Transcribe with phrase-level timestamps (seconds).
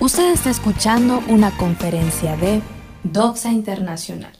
[0.00, 2.62] Usted está escuchando una conferencia de
[3.02, 4.32] Doxa Internacional.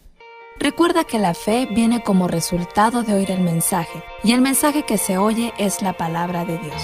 [0.59, 4.97] Recuerda que la fe viene como resultado de oír el mensaje, y el mensaje que
[4.97, 6.83] se oye es la palabra de Dios.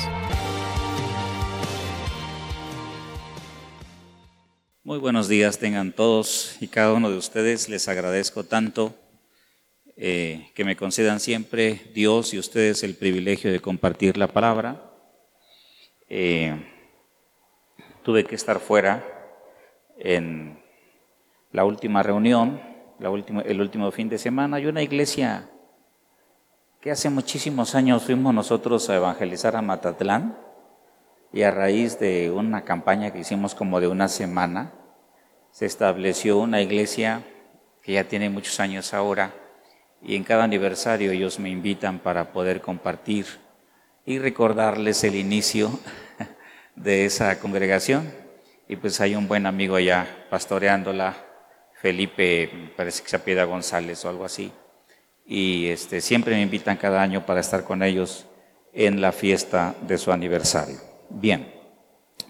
[4.84, 7.70] Muy buenos días tengan todos y cada uno de ustedes.
[7.70, 8.94] Les agradezco tanto
[9.96, 14.92] eh, que me concedan siempre Dios y ustedes el privilegio de compartir la palabra.
[16.10, 16.75] Eh,
[18.06, 19.02] tuve que estar fuera
[19.98, 20.62] en
[21.50, 22.62] la última reunión,
[23.00, 24.58] el último fin de semana.
[24.58, 25.50] Hay una iglesia
[26.80, 30.38] que hace muchísimos años fuimos nosotros a evangelizar a Matatlán
[31.32, 34.72] y a raíz de una campaña que hicimos como de una semana,
[35.50, 37.24] se estableció una iglesia
[37.82, 39.34] que ya tiene muchos años ahora
[40.00, 43.26] y en cada aniversario ellos me invitan para poder compartir
[44.04, 45.80] y recordarles el inicio
[46.76, 48.12] de esa congregación.
[48.68, 51.16] Y pues hay un buen amigo allá pastoreándola,
[51.74, 54.52] Felipe, parece que se apida González o algo así.
[55.24, 58.26] Y este, siempre me invitan cada año para estar con ellos
[58.72, 60.76] en la fiesta de su aniversario.
[61.08, 61.52] Bien,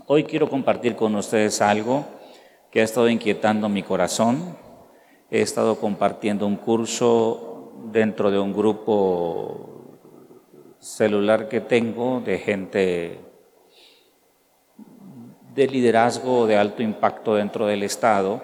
[0.07, 2.07] hoy quiero compartir con ustedes algo
[2.71, 4.57] que ha estado inquietando mi corazón.
[5.31, 9.99] He estado compartiendo un curso dentro de un grupo
[10.79, 13.26] celular que tengo de gente
[15.57, 18.43] de liderazgo de alto impacto dentro del Estado.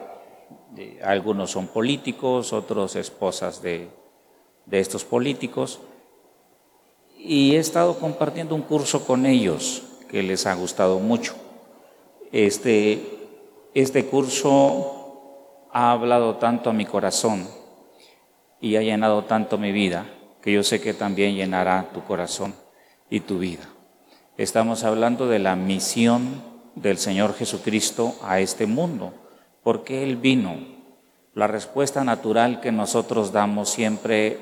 [1.05, 3.91] Algunos son políticos, otros esposas de,
[4.71, 5.81] estos políticos.
[7.19, 11.35] Y he estado compartiendo un curso con ellos que les ha gustado mucho.
[12.33, 13.29] Este,
[13.75, 17.47] este curso ha hablado tanto a mi corazón
[18.59, 20.07] y ha llenado tanto mi vida
[20.41, 22.55] que yo sé que también llenará tu corazón
[23.11, 23.69] y tu vida.
[24.39, 29.15] Estamos hablando de la misión del Señor Jesucristo a este mundo.
[29.63, 30.57] porque Él vino?
[31.35, 34.39] La respuesta natural que nosotros damos siempre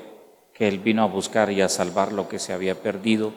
[0.53, 3.33] que Él vino a buscar y a salvar lo que se había perdido,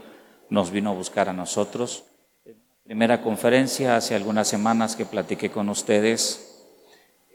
[0.49, 2.05] nos vino a buscar a nosotros.
[2.45, 6.67] En la primera conferencia, hace algunas semanas que platiqué con ustedes,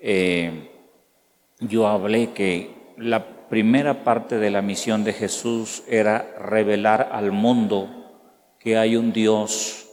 [0.01, 0.71] eh,
[1.59, 7.89] yo hablé que la primera parte de la misión de Jesús era revelar al mundo
[8.59, 9.88] que hay un Dios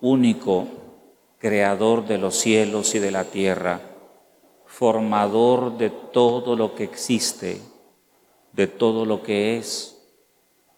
[0.00, 0.66] único,
[1.38, 3.80] creador de los cielos y de la tierra,
[4.66, 7.60] formador de todo lo que existe,
[8.52, 9.98] de todo lo que es,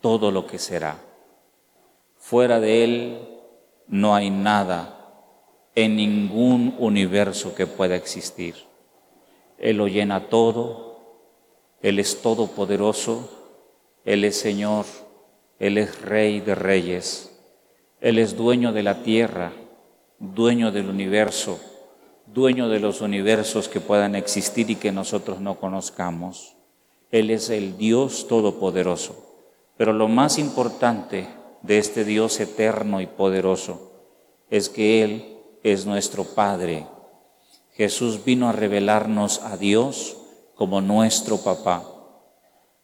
[0.01, 0.99] todo lo que será.
[2.17, 3.29] Fuera de Él
[3.89, 5.01] no hay nada
[5.75, 8.55] en ningún universo que pueda existir.
[9.59, 11.01] Él lo llena todo,
[11.83, 13.29] Él es todopoderoso,
[14.05, 14.87] Él es Señor,
[15.59, 17.30] Él es Rey de Reyes,
[18.01, 19.53] Él es dueño de la tierra,
[20.19, 21.61] dueño del universo,
[22.27, 26.57] dueño de los universos que puedan existir y que nosotros no conozcamos.
[27.11, 29.27] Él es el Dios todopoderoso.
[29.77, 31.27] Pero lo más importante
[31.63, 33.93] de este Dios eterno y poderoso
[34.49, 36.87] es que Él es nuestro Padre.
[37.75, 40.17] Jesús vino a revelarnos a Dios
[40.55, 41.85] como nuestro papá.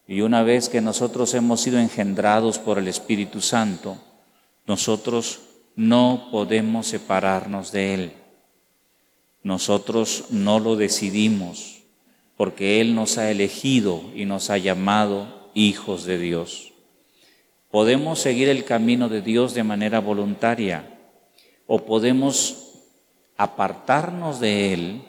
[0.06, 3.98] Y una vez que nosotros hemos sido engendrados por el Espíritu Santo,
[4.66, 5.40] nosotros
[5.76, 8.12] no podemos separarnos de Él.
[9.42, 11.82] Nosotros no lo decidimos
[12.36, 16.72] porque Él nos ha elegido y nos ha llamado hijos de Dios.
[17.70, 20.98] Podemos seguir el camino de Dios de manera voluntaria
[21.66, 22.80] o podemos
[23.36, 25.02] apartarnos de Él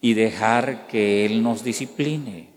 [0.00, 2.51] y dejar que Él nos discipline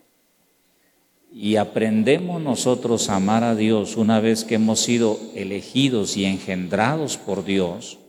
[1.38, 7.18] y aprendemos nosotros a amar a Dios una vez que hemos sido elegidos y engendrados
[7.18, 8.00] por Dios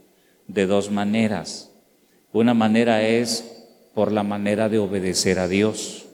[0.46, 1.72] de dos maneras.
[2.32, 6.04] Una manera es por la manera de obedecer a Dios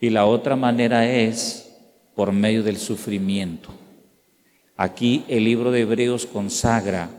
[0.00, 1.70] y la otra manera es
[2.14, 3.68] por medio del sufrimiento.
[4.74, 7.10] Aquí el libro de Hebreos consagra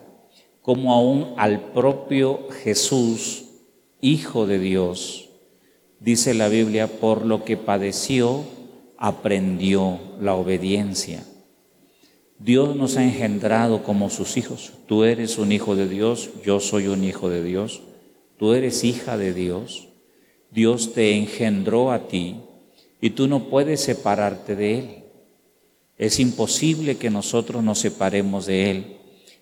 [0.64, 3.44] como aún al propio Jesús,
[4.02, 5.30] Hijo de Dios,
[6.00, 8.44] dice la Biblia, por lo que padeció,
[9.05, 11.23] aprendió la obediencia.
[12.40, 14.73] Dios nos ha engendrado como sus hijos.
[14.87, 17.84] Tú eres un hijo de Dios, yo soy un hijo de Dios,
[18.40, 19.90] tú eres hija de Dios.
[20.49, 22.37] Dios te engendró a ti
[22.99, 25.03] y tú no puedes separarte de Él.
[25.99, 28.97] Es imposible que nosotros nos separemos de Él,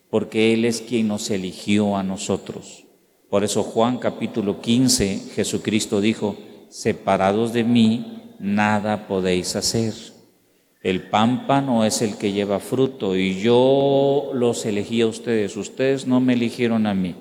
[0.09, 2.83] porque Él es quien nos eligió a nosotros.
[3.29, 6.35] Por eso Juan capítulo 15, Jesucristo dijo,
[6.67, 9.93] separados de mí, nada podéis hacer.
[10.81, 15.55] El pámpano es el que lleva fruto y yo los elegí a ustedes.
[15.55, 17.15] Ustedes no me eligieron a mí.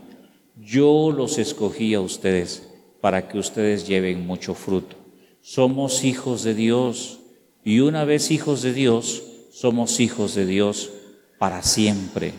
[0.56, 2.68] Yo los escogí a ustedes
[3.00, 4.96] para que ustedes lleven mucho fruto.
[5.40, 7.20] Somos hijos de Dios
[7.64, 9.22] y una vez hijos de Dios,
[9.52, 10.90] somos hijos de Dios
[11.38, 12.32] para siempre,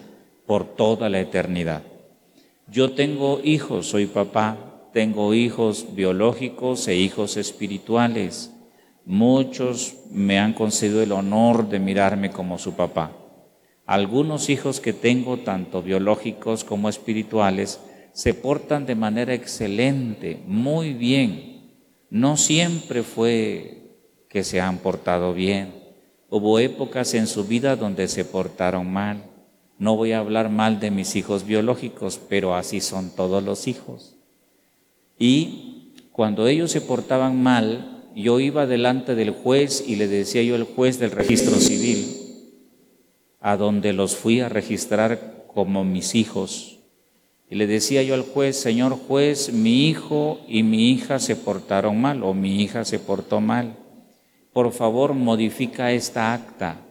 [0.46, 1.84] por toda la eternidad.
[2.68, 8.53] Yo tengo hijos, soy papá, tengo hijos biológicos e hijos espirituales.
[9.06, 13.12] Muchos me han concedido el honor de mirarme como su papá.
[13.86, 17.82] Algunos hijos que tengo, tanto biológicos como espirituales,
[18.14, 21.74] se portan de manera excelente, muy bien.
[22.10, 23.98] No siempre fue
[24.30, 25.74] que se han portado bien.
[26.30, 29.24] Hubo épocas en su vida donde se portaron mal.
[29.78, 34.16] No voy a hablar mal de mis hijos biológicos, pero así son todos los hijos.
[35.20, 40.56] Y cuando ellos se portaban mal, yo iba delante del juez y le decía yo
[40.56, 42.06] al juez del registro civil,
[43.40, 46.80] a donde los fui a registrar como mis hijos.
[47.50, 52.02] Y le decía yo al juez, señor juez, mi hijo y mi hija se portaron
[52.02, 53.78] mal o mi hija se portó mal.
[54.54, 56.84] Por favor, modifica esta acta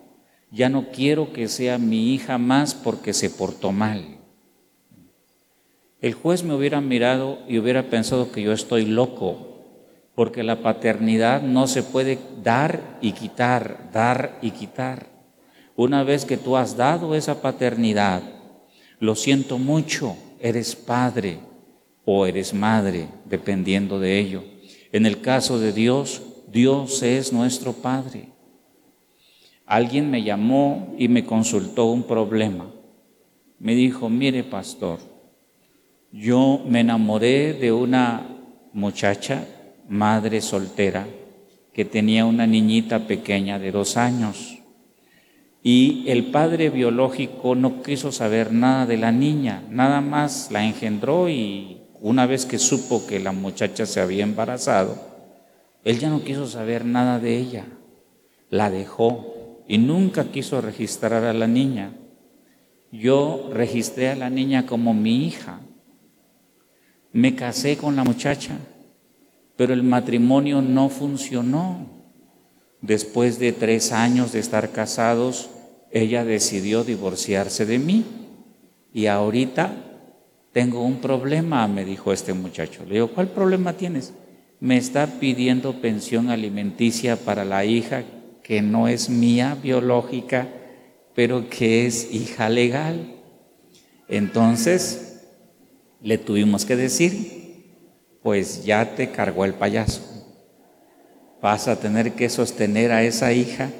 [0.52, 4.18] ya no quiero que sea mi hija más porque se portó mal.
[6.00, 9.51] El juez me hubiera mirado y hubiera pensado que yo estoy loco,
[10.14, 15.06] porque la paternidad no se puede dar y quitar, dar y quitar.
[15.74, 18.22] Una vez que tú has dado esa paternidad,
[18.98, 21.38] lo siento mucho, eres padre
[22.04, 24.44] o eres madre, dependiendo de ello.
[24.92, 26.22] En el caso de Dios,
[26.52, 28.28] Dios es nuestro Padre.
[29.64, 32.70] Alguien me llamó y me consultó un problema.
[33.58, 34.98] Me dijo, mire pastor,
[36.12, 38.26] yo me enamoré de una
[38.74, 39.46] muchacha,
[39.88, 41.06] madre soltera,
[41.72, 44.58] que tenía una niñita pequeña de dos años.
[45.62, 51.28] Y el padre biológico no quiso saber nada de la niña, nada más la engendró
[51.28, 54.96] y una vez que supo que la muchacha se había embarazado,
[55.84, 57.66] él ya no quiso saber nada de ella,
[58.50, 61.94] la dejó y nunca quiso registrar a la niña.
[62.90, 65.60] Yo registré a la niña como mi hija.
[67.12, 68.58] Me casé con la muchacha,
[69.56, 71.86] pero el matrimonio no funcionó.
[72.80, 75.50] Después de tres años de estar casados,
[75.90, 78.04] ella decidió divorciarse de mí.
[78.92, 79.74] Y ahorita
[80.52, 82.84] tengo un problema, me dijo este muchacho.
[82.84, 84.12] Le digo, ¿cuál problema tienes?
[84.60, 88.04] Me está pidiendo pensión alimenticia para la hija
[88.42, 90.48] que no es mía biológica,
[91.14, 93.16] pero que es hija legal.
[94.08, 95.24] Entonces,
[96.02, 97.41] le tuvimos que decir,
[98.22, 100.02] pues ya te cargó el payaso.
[101.40, 103.70] Vas a tener que sostener a esa hija,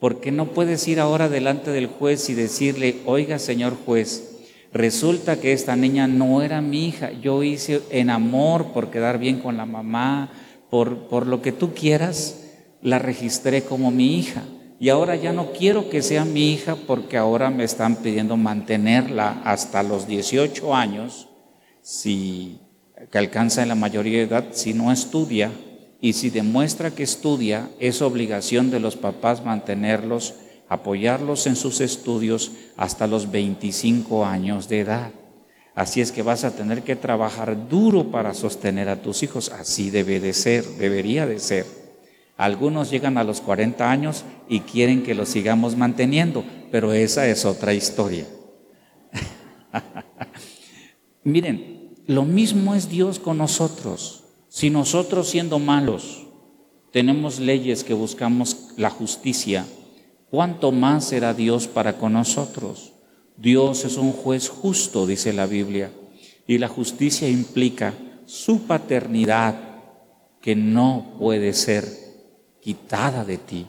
[0.00, 4.38] porque no puedes ir ahora delante del juez y decirle, oiga señor juez,
[4.72, 9.40] resulta que esta niña no era mi hija, yo hice en amor por quedar bien
[9.40, 10.30] con la mamá,
[10.70, 12.40] por, por lo que tú quieras,
[12.82, 14.42] la registré como mi hija
[14.78, 19.40] y ahora ya no quiero que sea mi hija porque ahora me están pidiendo mantenerla
[19.44, 21.28] hasta los 18 años,
[21.80, 22.58] si
[23.10, 25.50] que alcanza la mayoría de edad, si no estudia
[26.00, 30.34] y si demuestra que estudia, es obligación de los papás mantenerlos,
[30.68, 35.10] apoyarlos en sus estudios hasta los 25 años de edad.
[35.74, 39.50] Así es que vas a tener que trabajar duro para sostener a tus hijos.
[39.50, 41.66] Así debe de ser, debería de ser.
[42.36, 47.44] Algunos llegan a los 40 años y quieren que los sigamos manteniendo, pero esa es
[47.44, 48.26] otra historia.
[51.24, 51.73] Miren,
[52.06, 54.24] lo mismo es Dios con nosotros.
[54.48, 56.26] Si nosotros siendo malos
[56.92, 59.66] tenemos leyes que buscamos la justicia,
[60.30, 62.92] ¿cuánto más será Dios para con nosotros?
[63.36, 65.90] Dios es un juez justo, dice la Biblia,
[66.46, 67.94] y la justicia implica
[68.26, 69.56] su paternidad
[70.40, 71.84] que no puede ser
[72.60, 73.66] quitada de ti.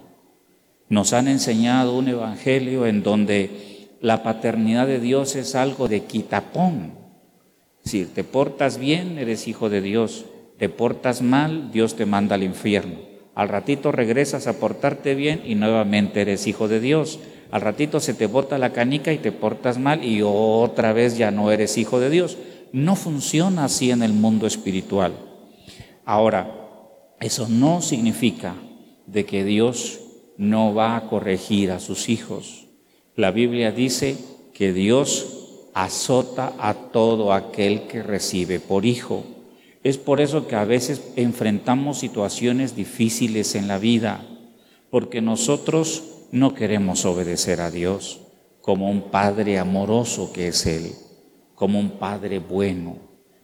[0.89, 7.04] Nos han enseñado un evangelio en donde la paternidad de Dios es algo de quitapón.
[7.85, 10.25] Si te portas bien, eres hijo de Dios.
[10.57, 12.95] Te portas mal, Dios te manda al infierno.
[13.35, 17.19] Al ratito regresas a portarte bien y nuevamente eres hijo de Dios.
[17.51, 21.29] Al ratito se te bota la canica y te portas mal y otra vez ya
[21.29, 22.37] no eres hijo de Dios.
[22.71, 25.13] No funciona así en el mundo espiritual.
[26.05, 26.51] Ahora,
[27.19, 28.55] eso no significa
[29.05, 29.99] de que Dios
[30.37, 32.67] no va a corregir a sus hijos.
[33.15, 34.17] La Biblia dice
[34.53, 35.34] que Dios
[35.75, 39.25] azota a todo aquel que recibe por hijo.
[39.83, 44.25] Es por eso que a veces enfrentamos situaciones difíciles en la vida,
[44.89, 48.21] porque nosotros no queremos obedecer a Dios
[48.61, 50.93] como un Padre amoroso que es Él,
[51.53, 52.97] como un Padre bueno.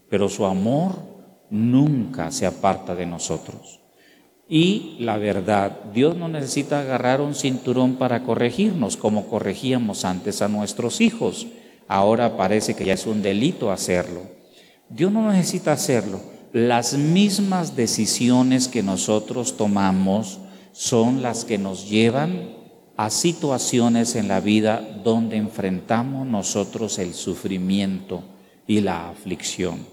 [0.09, 0.95] pero su amor
[1.49, 3.79] nunca se aparta de nosotros.
[4.49, 10.49] Y la verdad, Dios no necesita agarrar un cinturón para corregirnos como corregíamos antes a
[10.49, 11.47] nuestros hijos.
[11.91, 14.21] Ahora parece que ya es un delito hacerlo.
[14.87, 16.21] Dios no necesita hacerlo.
[16.53, 20.39] Las mismas decisiones que nosotros tomamos
[20.71, 22.51] son las que nos llevan
[22.95, 28.23] a situaciones en la vida donde enfrentamos nosotros el sufrimiento
[28.65, 29.85] y la aflicción.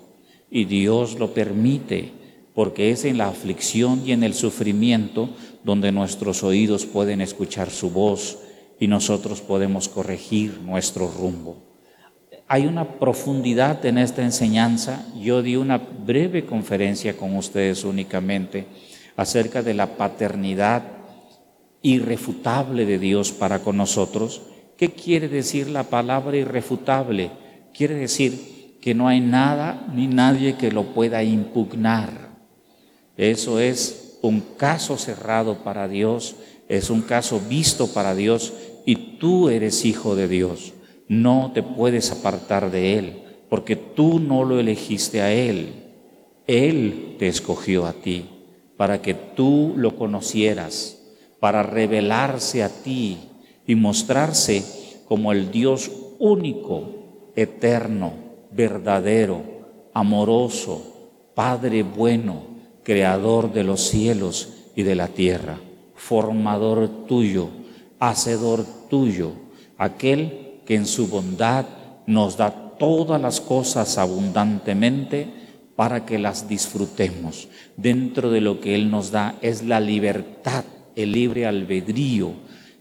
[0.52, 2.12] Y Dios lo permite
[2.54, 5.30] porque es en la aflicción y en el sufrimiento
[5.64, 8.38] donde nuestros oídos pueden escuchar su voz
[8.78, 11.67] y nosotros podemos corregir nuestro rumbo.
[12.48, 15.04] Hay una profundidad en esta enseñanza.
[15.16, 18.66] Yo di una breve conferencia con ustedes únicamente
[19.16, 20.82] acerca de la paternidad
[21.82, 24.42] irrefutable de Dios para con nosotros.
[24.76, 27.30] ¿Qué quiere decir la palabra irrefutable?
[27.74, 32.28] Quiere decir que no hay nada ni nadie que lo pueda impugnar
[33.18, 36.36] eso es un caso cerrado para Dios,
[36.68, 38.52] es un caso visto para Dios
[38.86, 40.72] y tú eres hijo de Dios.
[41.08, 45.72] No te puedes apartar de Él porque tú no lo elegiste a Él.
[46.46, 48.26] Él te escogió a ti
[48.76, 50.98] para que tú lo conocieras,
[51.40, 53.18] para revelarse a ti
[53.66, 54.64] y mostrarse
[55.06, 58.12] como el Dios único, eterno,
[58.52, 59.42] verdadero,
[59.94, 60.94] amoroso,
[61.34, 62.42] Padre bueno,
[62.82, 65.60] creador de los cielos y de la tierra,
[65.94, 67.48] formador tuyo,
[68.00, 69.32] hacedor tuyo,
[69.76, 71.64] aquel que en su bondad
[72.06, 75.26] nos da todas las cosas abundantemente
[75.76, 77.48] para que las disfrutemos.
[77.78, 82.32] Dentro de lo que Él nos da es la libertad, el libre albedrío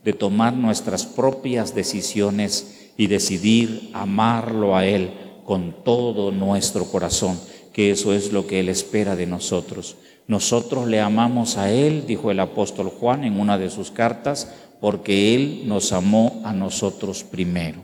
[0.03, 5.12] de tomar nuestras propias decisiones y decidir amarlo a Él
[5.46, 7.39] con todo nuestro corazón
[7.77, 9.98] que eso es lo que Él espera de nosotros.
[10.25, 15.36] Nosotros le amamos a Él, dijo el apóstol Juan en una de sus cartas, porque
[15.36, 17.81] Él nos amó a nosotros primero.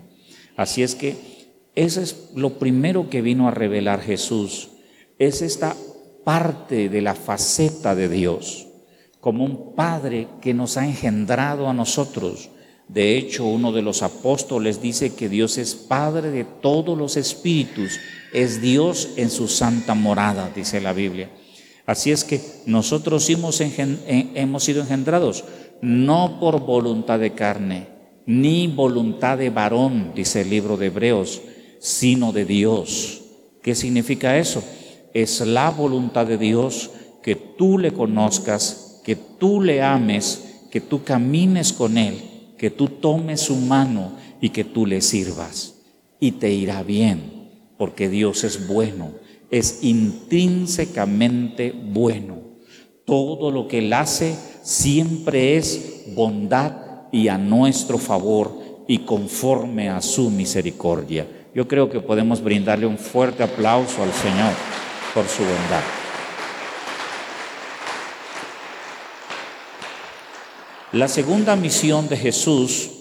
[0.55, 1.15] Así es que
[1.75, 4.69] eso es lo primero que vino a revelar Jesús,
[5.17, 5.75] es esta
[6.23, 8.67] parte de la faceta de Dios,
[9.19, 12.50] como un Padre que nos ha engendrado a nosotros.
[12.88, 18.00] De hecho, uno de los apóstoles dice que Dios es Padre de todos los espíritus
[18.33, 21.29] es Dios en su santa morada, dice la Biblia.
[21.85, 25.43] Así es que nosotros hemos, hemos sido engendrados
[25.84, 27.88] no por voluntad de carne,
[28.25, 31.42] ni voluntad de varón, dice el libro de Hebreos,
[31.80, 33.22] sino de Dios.
[33.62, 34.63] ¿Qué significa eso?
[35.13, 36.90] Es la voluntad de Dios
[37.22, 42.16] que tú le conozcas, que tú le ames, que tú camines con Él,
[42.58, 45.82] que tú tomes su mano y que tú le sirvas.
[46.18, 49.12] Y te irá bien porque Dios es bueno,
[49.52, 52.38] es intrínsecamente bueno.
[53.06, 56.74] Todo lo que Él hace siempre es bondad
[57.12, 61.27] y a nuestro favor y conforme a su misericordia.
[61.53, 64.53] Yo creo que podemos brindarle un fuerte aplauso al Señor
[65.13, 65.84] por su bondad.
[70.93, 72.91] La segunda misión de Jesús,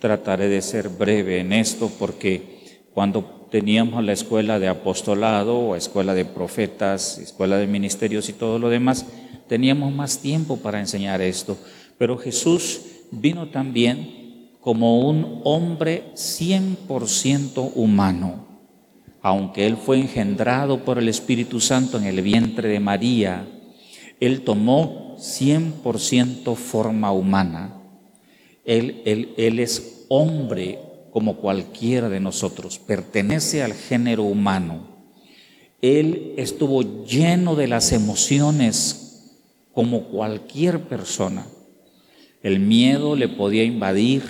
[0.00, 6.14] trataré de ser breve en esto porque cuando teníamos la escuela de apostolado o escuela
[6.14, 9.06] de profetas, escuela de ministerios y todo lo demás,
[9.48, 11.58] teníamos más tiempo para enseñar esto.
[11.98, 12.80] Pero Jesús
[13.10, 18.46] vino también como un hombre 100% humano.
[19.22, 23.46] Aunque Él fue engendrado por el Espíritu Santo en el vientre de María,
[24.20, 27.76] Él tomó 100% forma humana.
[28.64, 30.78] Él, él, él es hombre
[31.10, 34.88] como cualquiera de nosotros, pertenece al género humano.
[35.82, 39.10] Él estuvo lleno de las emociones
[39.72, 41.46] como cualquier persona.
[42.42, 44.22] El miedo le podía invadir,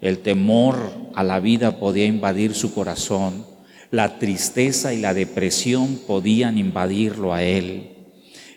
[0.00, 0.76] el temor
[1.14, 3.46] a la vida podía invadir su corazón,
[3.90, 7.90] la tristeza y la depresión podían invadirlo a él.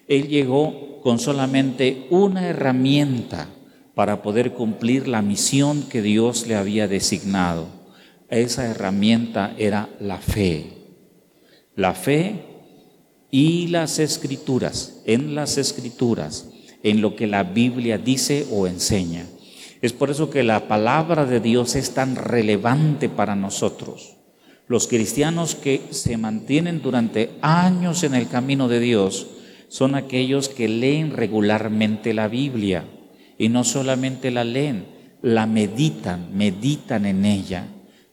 [0.08, 3.50] Él llegó con solamente una herramienta
[3.96, 7.68] para poder cumplir la misión que Dios le había designado.
[8.30, 10.68] Esa herramienta era la fe.
[11.76, 12.44] La fe
[13.32, 16.50] y las escrituras, en las escrituras,
[16.84, 19.26] en lo que la Biblia dice o enseña.
[19.82, 24.18] Es por eso que la palabra de Dios es tan relevante para nosotros.
[24.68, 29.28] Los cristianos que se mantienen durante años en el camino de Dios
[29.68, 32.86] son aquellos que leen regularmente la Biblia
[33.38, 34.86] y no solamente la leen,
[35.22, 37.68] la meditan, meditan en ella.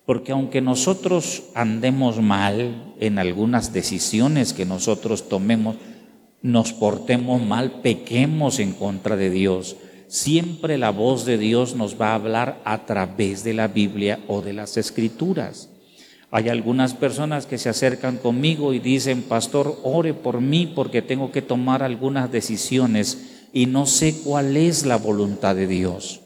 [0.07, 5.77] Porque aunque nosotros andemos mal en algunas decisiones que nosotros tomemos,
[6.43, 9.77] nos portemos mal, pequemos en contra de Dios,
[10.09, 14.43] siempre la voz de Dios nos va a hablar a través de la Biblia o
[14.43, 15.71] de las Escrituras.
[16.31, 21.31] Hay algunas personas que se acercan conmigo y dicen, pastor, ore por mí porque tengo
[21.31, 26.21] que tomar algunas decisiones y no sé cuál es la voluntad de Dios.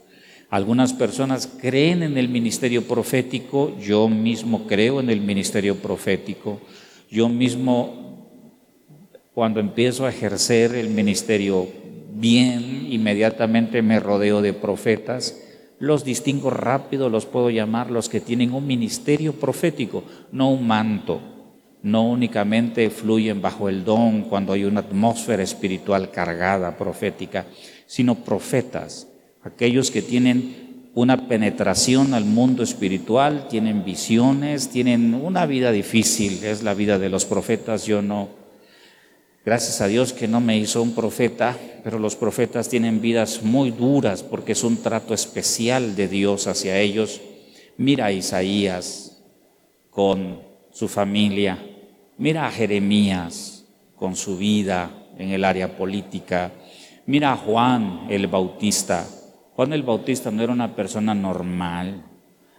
[0.49, 6.61] Algunas personas creen en el ministerio profético, yo mismo creo en el ministerio profético,
[7.09, 8.07] yo mismo
[9.33, 11.67] cuando empiezo a ejercer el ministerio
[12.13, 15.43] bien, inmediatamente me rodeo de profetas,
[15.79, 21.21] los distingo rápido, los puedo llamar los que tienen un ministerio profético, no un manto,
[21.83, 27.45] no únicamente fluyen bajo el don cuando hay una atmósfera espiritual cargada, profética,
[27.85, 29.07] sino profetas
[29.47, 36.63] aquellos que tienen una penetración al mundo espiritual, tienen visiones, tienen una vida difícil, es
[36.63, 38.29] la vida de los profetas, yo no.
[39.45, 43.71] Gracias a Dios que no me hizo un profeta, pero los profetas tienen vidas muy
[43.71, 47.21] duras porque es un trato especial de Dios hacia ellos.
[47.77, 49.21] Mira a Isaías
[49.89, 50.41] con
[50.77, 51.57] su familia,
[52.17, 53.65] mira a Jeremías
[53.95, 56.51] con su vida en el área política,
[57.05, 59.05] mira a Juan el Bautista
[59.57, 62.03] Juan el Bautista no era una persona normal.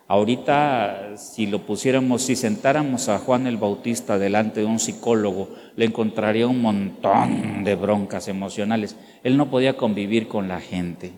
[0.09, 5.85] Ahorita, si lo pusiéramos, si sentáramos a Juan el Bautista delante de un psicólogo, le
[5.85, 8.97] encontraría un montón de broncas emocionales.
[9.23, 11.13] Él no podía convivir con la gente,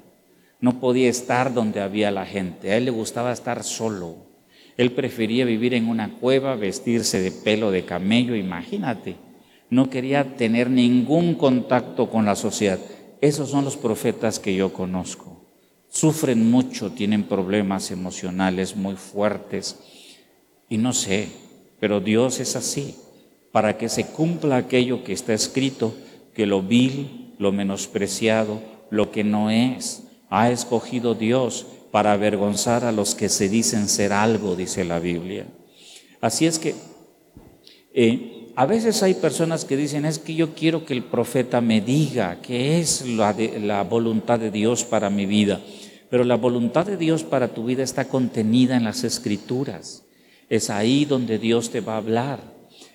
[0.61, 2.73] no podía estar donde había la gente.
[2.73, 4.30] A él le gustaba estar solo.
[4.77, 9.17] Él prefería vivir en una cueva, vestirse de pelo de camello, imagínate.
[9.69, 12.79] No quería tener ningún contacto con la sociedad.
[13.21, 15.41] Esos son los profetas que yo conozco
[15.91, 19.79] sufren mucho, tienen problemas emocionales muy fuertes.
[20.69, 21.29] Y no sé,
[21.81, 22.95] pero Dios es así,
[23.53, 25.95] para que se cumpla aquello que está escrito,
[26.35, 32.93] que lo vil, lo menospreciado, lo que no es, ha escogido Dios para avergonzar a
[32.93, 35.47] los que se dicen ser algo, dice la Biblia.
[36.21, 36.75] Así es que
[37.93, 41.81] eh, a veces hay personas que dicen, es que yo quiero que el profeta me
[41.81, 45.61] diga qué es la, la voluntad de Dios para mi vida.
[46.11, 50.05] Pero la voluntad de Dios para tu vida está contenida en las escrituras.
[50.49, 52.41] Es ahí donde Dios te va a hablar.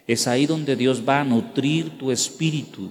[0.05, 2.89] Es ahí donde Dios va a nutrir tu espíritu.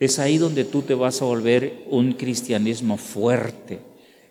[0.00, 3.80] Es ahí donde tú te vas a volver un cristianismo fuerte.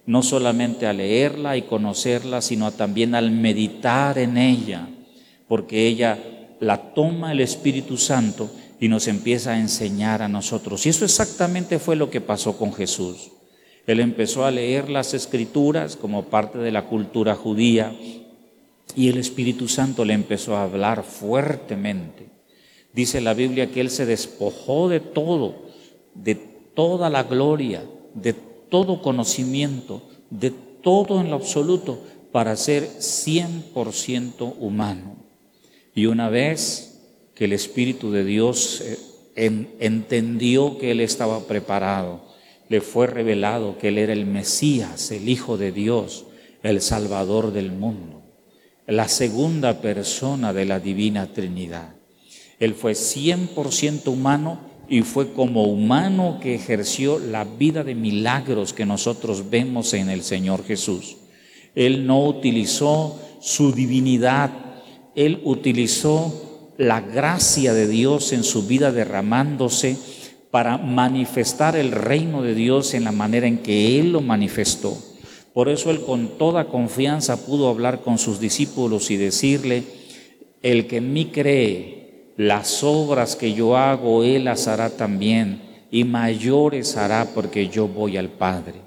[0.05, 4.87] No solamente a leerla y conocerla, sino también al meditar en ella.
[5.47, 6.17] Porque ella
[6.59, 10.85] la toma el Espíritu Santo y nos empieza a enseñar a nosotros.
[10.85, 13.31] Y eso exactamente fue lo que pasó con Jesús.
[13.87, 17.95] Él empezó a leer las escrituras como parte de la cultura judía
[18.95, 22.27] y el Espíritu Santo le empezó a hablar fuertemente.
[22.93, 25.55] Dice la Biblia que Él se despojó de todo,
[26.13, 28.35] de toda la gloria, de
[28.75, 32.01] todo conocimiento, de todo en lo absoluto,
[32.33, 35.15] para ser 100% humano.
[35.95, 36.99] Y una vez
[37.35, 42.25] que el Espíritu de Dios eh, entendió que Él estaba preparado,
[42.67, 46.25] le fue revelado que Él era el Mesías, el Hijo de Dios,
[46.61, 48.23] el Salvador del mundo,
[48.87, 51.95] la segunda persona de la Divina Trinidad.
[52.59, 58.85] Él fue 100% humano y fue como humano que ejerció la vida de milagros que
[58.85, 61.17] nosotros vemos en el Señor Jesús.
[61.73, 64.51] Él no utilizó su divinidad,
[65.15, 69.97] Él utilizó la gracia de Dios en su vida derramándose
[70.51, 74.97] para manifestar el reino de Dios en la manera en que Él lo manifestó.
[75.53, 79.83] Por eso Él con toda confianza pudo hablar con sus discípulos y decirle,
[80.61, 82.04] el que en mí cree,
[82.37, 88.17] las obras que yo hago, Él las hará también, y mayores hará porque yo voy
[88.17, 88.81] al Padre.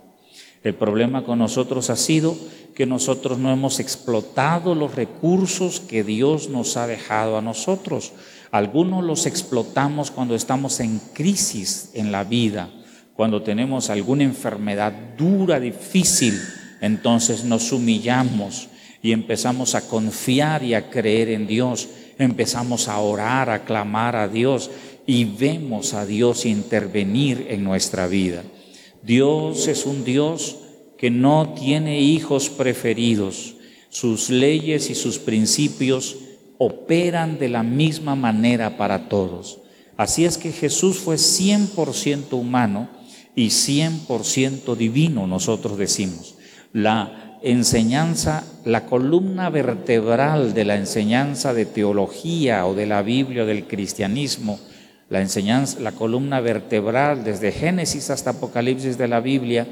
[0.62, 2.36] El problema con nosotros ha sido
[2.74, 8.12] que nosotros no hemos explotado los recursos que Dios nos ha dejado a nosotros.
[8.50, 12.70] Algunos los explotamos cuando estamos en crisis en la vida,
[13.14, 16.40] cuando tenemos alguna enfermedad dura, difícil,
[16.80, 18.68] entonces nos humillamos
[19.02, 24.28] y empezamos a confiar y a creer en Dios, empezamos a orar, a clamar a
[24.28, 24.70] Dios
[25.06, 28.42] y vemos a Dios intervenir en nuestra vida.
[29.02, 30.58] Dios es un Dios
[30.98, 33.54] que no tiene hijos preferidos.
[33.88, 36.16] Sus leyes y sus principios
[36.58, 39.60] operan de la misma manera para todos.
[39.96, 42.88] Así es que Jesús fue 100% humano
[43.34, 46.34] y 100% divino, nosotros decimos.
[46.72, 53.46] La, enseñanza, la columna vertebral de la enseñanza de teología o de la Biblia o
[53.46, 54.58] del cristianismo,
[55.08, 59.66] la enseñanza, la columna vertebral desde Génesis hasta Apocalipsis de la Biblia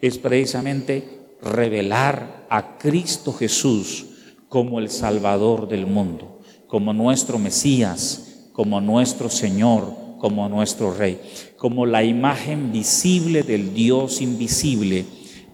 [0.00, 1.04] es precisamente
[1.42, 4.06] revelar a Cristo Jesús
[4.48, 11.20] como el Salvador del mundo, como nuestro Mesías, como nuestro Señor, como nuestro Rey,
[11.56, 15.06] como la imagen visible del Dios invisible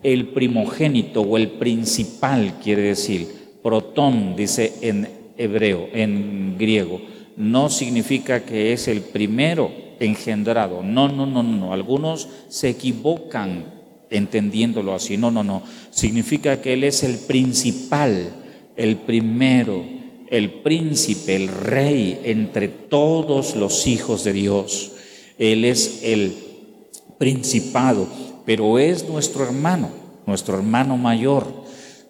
[0.07, 3.27] el primogénito o el principal, quiere decir,
[3.61, 7.01] protón, dice en hebreo, en griego,
[7.37, 10.85] no significa que es el primero engendrado.
[10.85, 11.73] No, no, no, no.
[11.73, 13.65] Algunos se equivocan
[14.09, 15.17] entendiéndolo así.
[15.17, 15.65] No, no, no.
[15.91, 18.31] Significa que Él es el principal,
[18.77, 19.85] el primero,
[20.31, 24.93] el príncipe, el rey entre todos los hijos de Dios.
[25.37, 26.33] Él es el
[27.19, 28.07] principado
[28.47, 29.91] pero es nuestro hermano,
[30.25, 31.47] nuestro hermano mayor.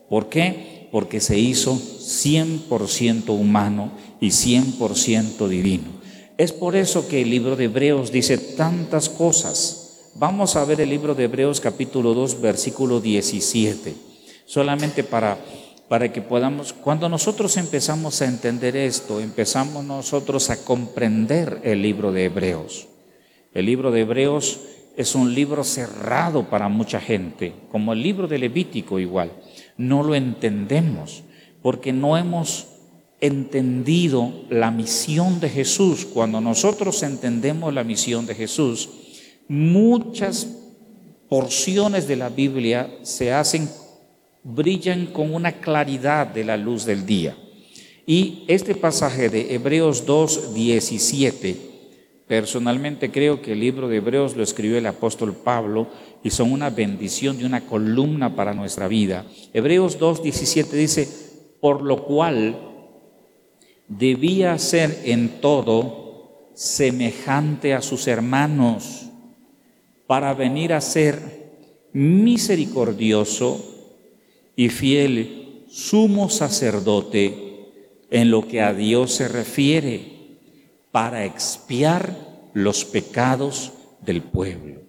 [0.09, 0.89] ¿Por qué?
[0.93, 5.97] Porque se hizo 100% humano y 100% divino.
[6.37, 10.11] Es por eso que el libro de Hebreos dice tantas cosas.
[10.15, 13.95] Vamos a ver el libro de Hebreos capítulo 2, versículo 17.
[14.45, 15.39] Solamente para,
[15.89, 22.13] para que podamos, cuando nosotros empezamos a entender esto, empezamos nosotros a comprender el libro
[22.13, 22.89] de Hebreos.
[23.55, 24.61] El libro de Hebreos
[24.97, 29.31] es un libro cerrado para mucha gente, como el libro de Levítico igual.
[29.77, 31.23] No lo entendemos
[31.63, 32.69] porque no hemos
[33.21, 36.07] entendido la misión de Jesús.
[36.07, 38.89] Cuando nosotros entendemos la misión de Jesús,
[39.49, 40.49] muchas
[41.29, 43.69] porciones de la Biblia se hacen,
[44.43, 47.37] brillan con una claridad de la luz del día.
[48.07, 51.76] Y este pasaje de Hebreos 2, 17
[52.27, 55.87] Personalmente creo que el libro de Hebreos lo escribió el apóstol Pablo
[56.25, 59.25] y son una bendición de una columna para nuestra vida.
[59.53, 61.09] Hebreos 2.17 dice,
[61.61, 62.59] por lo cual
[63.87, 69.07] debía ser en todo semejante a sus hermanos
[70.09, 71.47] para venir a ser
[71.93, 73.65] misericordioso
[74.57, 77.69] y fiel sumo sacerdote
[78.11, 80.16] en lo que a Dios se refiere
[80.93, 82.15] para expiar
[82.55, 84.81] los pecados del pueblo.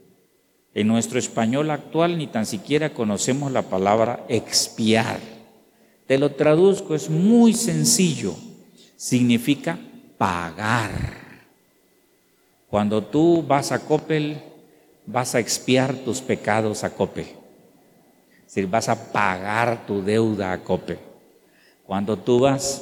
[0.73, 5.19] En nuestro español actual ni tan siquiera conocemos la palabra expiar.
[6.05, 8.35] Te lo traduzco, es muy sencillo.
[8.95, 9.79] Significa
[10.17, 10.91] pagar.
[12.69, 14.37] Cuando tú vas a Coppel,
[15.05, 17.25] vas a expiar tus pecados a Coppel.
[17.25, 20.99] Es decir, vas a pagar tu deuda a Coppel.
[21.85, 22.81] Cuando tú vas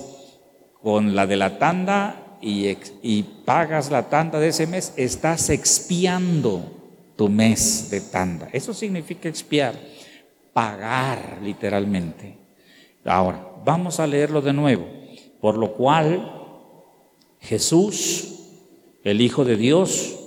[0.82, 6.62] con la de la tanda, y, pagas la tanda de ese mes, estás expiando
[7.16, 8.50] tu mes de tanda.
[8.54, 9.74] Eso significa expiar,
[10.54, 12.38] pagar literalmente.
[13.04, 14.86] Ahora, vamos a leerlo de nuevo.
[15.42, 16.32] Por lo cual,
[17.40, 18.36] Jesús,
[19.04, 20.20] el Hijo de Dios,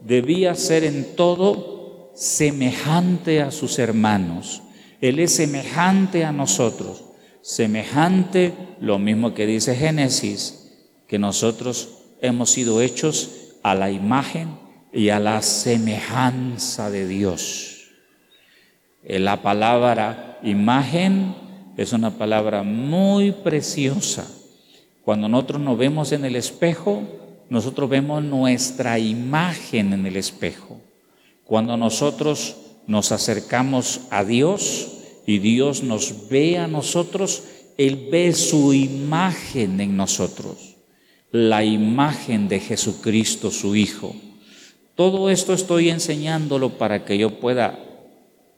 [0.00, 4.62] debía ser en todo semejante a sus hermanos.
[5.00, 7.04] Él es semejante a nosotros.
[7.42, 10.63] Semejante, lo mismo que dice Génesis,
[11.06, 11.88] que nosotros
[12.20, 13.30] hemos sido hechos
[13.62, 14.56] a la imagen
[14.92, 17.88] y a la semejanza de Dios.
[19.02, 21.34] Eh, la palabra imagen
[21.76, 24.26] es una palabra muy preciosa.
[25.02, 27.02] Cuando nosotros nos vemos en el espejo,
[27.50, 30.80] nosotros vemos nuestra imagen en el espejo.
[31.44, 34.92] Cuando nosotros nos acercamos a Dios
[35.26, 37.42] y Dios nos ve a nosotros,
[37.76, 40.73] Él ve su imagen en nosotros
[41.34, 44.14] la imagen de Jesucristo, su Hijo.
[44.94, 47.76] Todo esto estoy enseñándolo para que yo pueda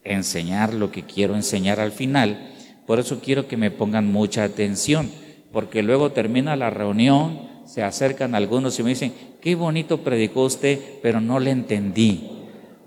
[0.04, 2.52] enseñar lo que quiero enseñar al final.
[2.86, 5.10] Por eso quiero que me pongan mucha atención,
[5.52, 10.78] porque luego termina la reunión, se acercan algunos y me dicen, qué bonito predicó usted,
[11.00, 12.28] pero no le entendí.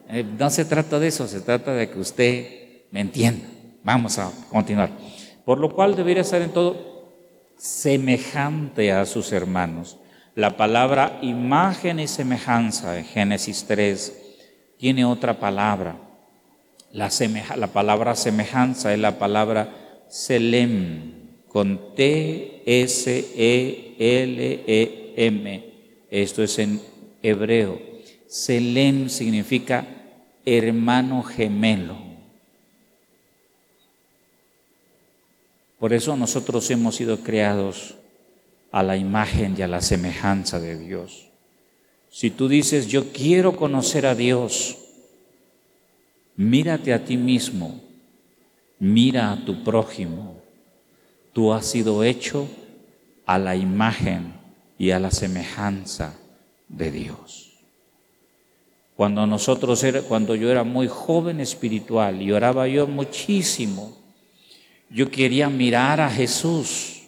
[0.07, 2.47] Eh, no se trata de eso, se trata de que usted
[2.91, 3.47] me entienda.
[3.83, 4.91] Vamos a continuar.
[5.43, 6.98] Por lo cual debería ser en todo
[7.59, 9.97] semejante a sus hermanos.
[10.33, 14.13] La palabra imagen y semejanza en Génesis 3
[14.77, 15.97] tiene otra palabra.
[16.93, 17.09] La,
[17.57, 22.65] la palabra semejanza es la palabra selem, con T-S-E-L-E-M.
[26.09, 26.81] Esto es en
[27.21, 27.81] hebreo.
[28.27, 29.85] Selem significa
[30.45, 32.08] hermano gemelo.
[35.79, 37.95] Por eso nosotros hemos sido creados
[38.71, 41.29] a la imagen y a la semejanza de Dios.
[42.09, 44.77] Si tú dices, yo quiero conocer a Dios,
[46.35, 47.81] mírate a ti mismo
[48.79, 50.41] mira a tu prójimo.
[51.33, 52.47] Tú has sido hecho
[53.25, 54.33] a la imagen
[54.77, 56.17] y a la semejanza
[56.67, 57.51] de Dios.
[58.95, 63.95] Cuando nosotros cuando yo era muy joven espiritual y oraba yo muchísimo,
[64.89, 67.03] yo quería mirar a Jesús.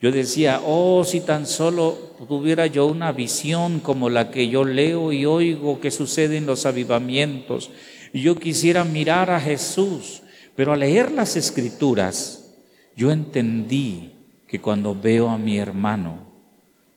[0.00, 5.12] Yo decía, oh, si tan solo tuviera yo una visión como la que yo leo
[5.12, 7.70] y oigo que sucede en los avivamientos,
[8.14, 10.22] yo quisiera mirar a Jesús,
[10.54, 12.54] pero al leer las escrituras,
[12.96, 14.12] yo entendí
[14.46, 16.28] que cuando veo a mi hermano,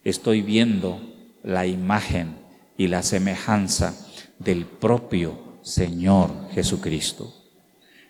[0.04, 1.02] estoy viendo
[1.44, 2.36] la imagen
[2.78, 3.96] y la semejanza
[4.39, 7.34] del propio Señor Jesucristo.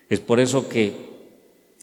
[0.08, 1.11] Es por eso que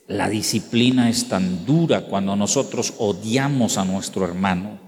[0.09, 4.79] la disciplina es tan dura cuando nosotros odiamos a nuestro hermano,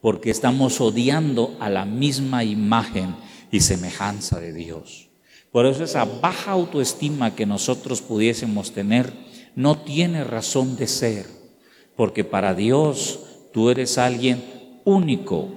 [0.00, 3.16] porque estamos odiando a la misma imagen
[3.50, 5.08] y semejanza de Dios.
[5.50, 9.12] Por eso esa baja autoestima que nosotros pudiésemos tener
[9.56, 11.26] no tiene razón de ser,
[11.96, 13.18] porque para Dios
[13.52, 14.44] tú eres alguien
[14.84, 15.48] único,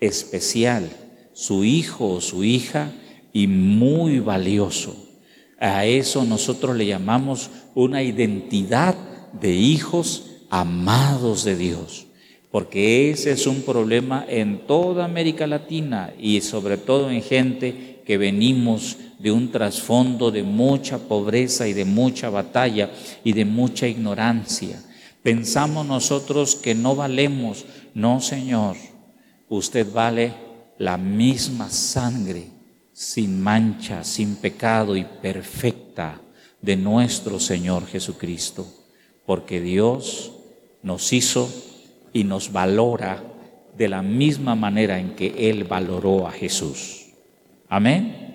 [0.00, 0.90] especial,
[1.32, 2.92] su hijo o su hija
[3.32, 5.09] y muy valioso.
[5.60, 8.96] A eso nosotros le llamamos una identidad
[9.38, 12.06] de hijos amados de Dios,
[12.50, 18.16] porque ese es un problema en toda América Latina y sobre todo en gente que
[18.16, 22.90] venimos de un trasfondo de mucha pobreza y de mucha batalla
[23.22, 24.82] y de mucha ignorancia.
[25.22, 27.66] Pensamos nosotros que no valemos.
[27.92, 28.76] No, Señor,
[29.50, 30.32] usted vale
[30.78, 32.49] la misma sangre
[33.00, 36.20] sin mancha, sin pecado y perfecta
[36.60, 38.66] de nuestro Señor Jesucristo,
[39.24, 40.32] porque Dios
[40.82, 41.50] nos hizo
[42.12, 43.24] y nos valora
[43.74, 47.06] de la misma manera en que Él valoró a Jesús.
[47.70, 48.34] Amén.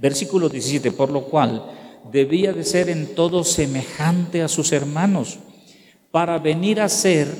[0.00, 1.72] Versículo 17, por lo cual
[2.12, 5.40] debía de ser en todo semejante a sus hermanos,
[6.12, 7.34] para venir a ser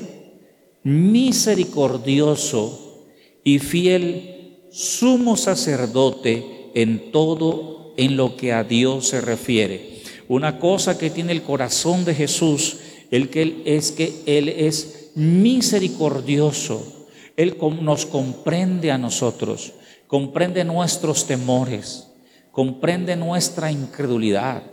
[0.83, 3.05] misericordioso
[3.45, 4.34] y fiel
[4.75, 10.01] sumo sacerdote en todo en lo que a Dios se refiere.
[10.27, 17.07] Una cosa que tiene el corazón de Jesús el que es que Él es misericordioso.
[17.37, 19.73] Él nos comprende a nosotros,
[20.07, 22.09] comprende nuestros temores,
[22.51, 24.63] comprende nuestra incredulidad,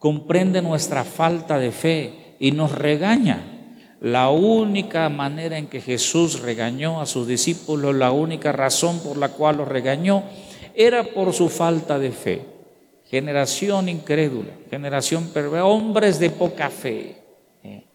[0.00, 3.53] comprende nuestra falta de fe y nos regaña
[4.00, 9.30] la única manera en que Jesús regañó a sus discípulos, la única razón por la
[9.30, 10.24] cual los regañó,
[10.74, 12.42] era por su falta de fe.
[13.06, 17.16] Generación incrédula, generación perversa, hombres de poca fe.
[17.62, 17.86] Eh,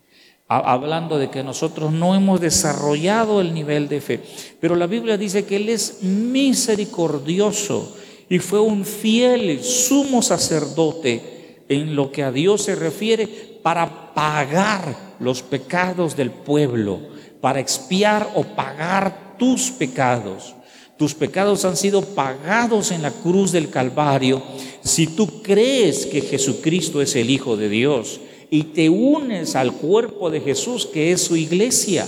[0.48, 4.20] hablando de que nosotros no hemos desarrollado el nivel de fe.
[4.60, 7.96] Pero la Biblia dice que Él es misericordioso
[8.30, 13.28] y fue un fiel sumo sacerdote en lo que a Dios se refiere
[13.62, 17.00] para pagar los pecados del pueblo,
[17.42, 20.56] para expiar o pagar tus pecados.
[20.98, 24.44] Tus pecados han sido pagados en la cruz del Calvario
[24.82, 30.30] si tú crees que Jesucristo es el Hijo de Dios y te unes al cuerpo
[30.30, 32.06] de Jesús que es su iglesia.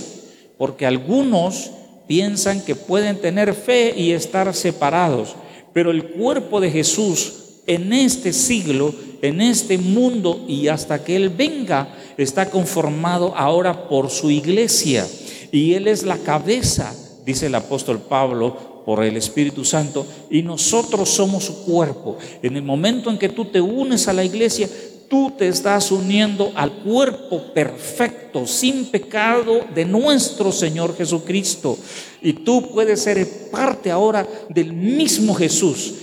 [0.58, 1.70] Porque algunos
[2.06, 5.36] piensan que pueden tener fe y estar separados,
[5.72, 11.30] pero el cuerpo de Jesús en este siglo, en este mundo y hasta que Él
[11.30, 15.06] venga, está conformado ahora por su iglesia.
[15.50, 16.94] Y Él es la cabeza,
[17.24, 22.16] dice el apóstol Pablo, por el Espíritu Santo, y nosotros somos su cuerpo.
[22.42, 24.68] En el momento en que tú te unes a la iglesia,
[25.08, 31.78] tú te estás uniendo al cuerpo perfecto, sin pecado de nuestro Señor Jesucristo.
[32.22, 35.94] Y tú puedes ser parte ahora del mismo Jesús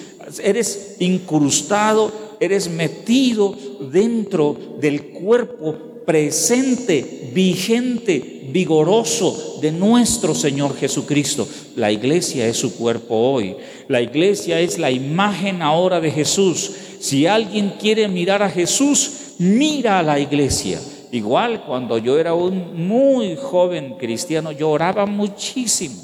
[0.44, 3.56] eres incrustado, eres metido
[3.92, 11.48] dentro del cuerpo presente, vigente, vigoroso de nuestro Señor Jesucristo.
[11.76, 13.56] La iglesia es su cuerpo hoy.
[13.88, 16.72] La iglesia es la imagen ahora de Jesús.
[17.00, 20.82] Si alguien quiere mirar a Jesús, mira a la iglesia.
[21.12, 25.96] Igual cuando yo era un muy joven cristiano, yo oraba muchísimo.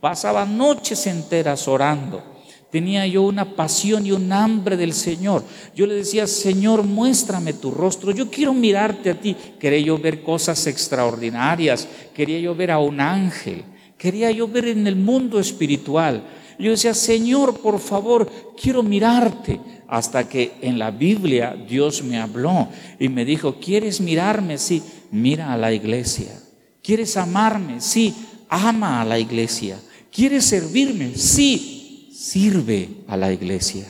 [0.00, 2.33] Pasaba noches enteras orando
[2.74, 5.44] Tenía yo una pasión y un hambre del Señor.
[5.76, 8.10] Yo le decía, Señor, muéstrame tu rostro.
[8.10, 9.36] Yo quiero mirarte a ti.
[9.60, 11.86] Quería yo ver cosas extraordinarias.
[12.12, 13.62] Quería yo ver a un ángel.
[13.96, 16.24] Quería yo ver en el mundo espiritual.
[16.58, 18.28] Yo decía, Señor, por favor,
[18.60, 19.60] quiero mirarte.
[19.86, 22.66] Hasta que en la Biblia Dios me habló
[22.98, 24.58] y me dijo, ¿quieres mirarme?
[24.58, 24.82] Sí,
[25.12, 26.40] mira a la iglesia.
[26.82, 27.80] ¿Quieres amarme?
[27.80, 28.12] Sí,
[28.48, 29.78] ama a la iglesia.
[30.10, 31.14] ¿Quieres servirme?
[31.14, 31.83] Sí,
[32.24, 33.84] sirve a la iglesia.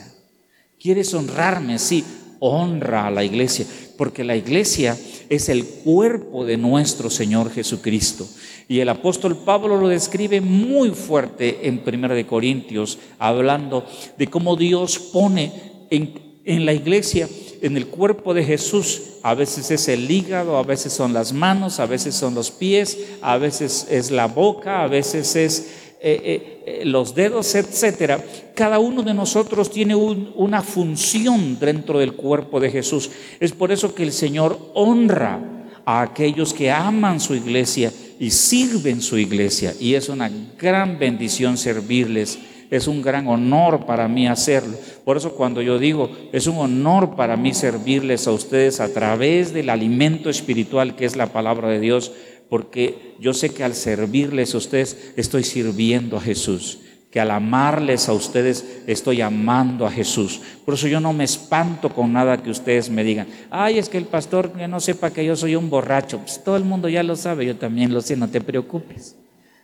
[0.79, 1.79] ¿Quieres honrarme?
[1.79, 2.03] Sí,
[2.39, 3.65] honra a la iglesia,
[3.97, 4.97] porque la iglesia
[5.29, 8.27] es el cuerpo de nuestro Señor Jesucristo.
[8.67, 13.85] Y el apóstol Pablo lo describe muy fuerte en 1 Corintios, hablando
[14.17, 15.53] de cómo Dios pone
[15.89, 17.29] en, en la iglesia,
[17.61, 21.79] en el cuerpo de Jesús, a veces es el hígado, a veces son las manos,
[21.79, 26.63] a veces son los pies, a veces es la boca, a veces es eh, eh,
[26.81, 28.23] eh, los dedos, etcétera.
[28.53, 33.09] Cada uno de nosotros tiene una función dentro del cuerpo de Jesús.
[33.39, 35.39] Es por eso que el Señor honra
[35.85, 39.73] a aquellos que aman su iglesia y sirven su iglesia.
[39.79, 40.29] Y es una
[40.59, 42.39] gran bendición servirles.
[42.71, 44.77] Es un gran honor para mí hacerlo.
[45.03, 49.53] Por eso cuando yo digo, es un honor para mí servirles a ustedes a través
[49.53, 52.11] del alimento espiritual que es la palabra de Dios,
[52.49, 56.79] porque yo sé que al servirles a ustedes estoy sirviendo a Jesús,
[57.11, 60.41] que al amarles a ustedes estoy amando a Jesús.
[60.65, 63.97] Por eso yo no me espanto con nada que ustedes me digan, ay, es que
[63.97, 67.03] el pastor que no sepa que yo soy un borracho, pues todo el mundo ya
[67.03, 69.15] lo sabe, yo también lo sé, no te preocupes,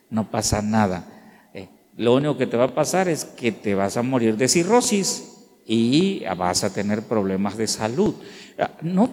[0.09, 1.49] no pasa nada.
[1.53, 1.67] Eh,
[1.97, 5.31] lo único que te va a pasar es que te vas a morir de cirrosis
[5.65, 8.15] y vas a tener problemas de salud.
[8.57, 9.09] Ah, no,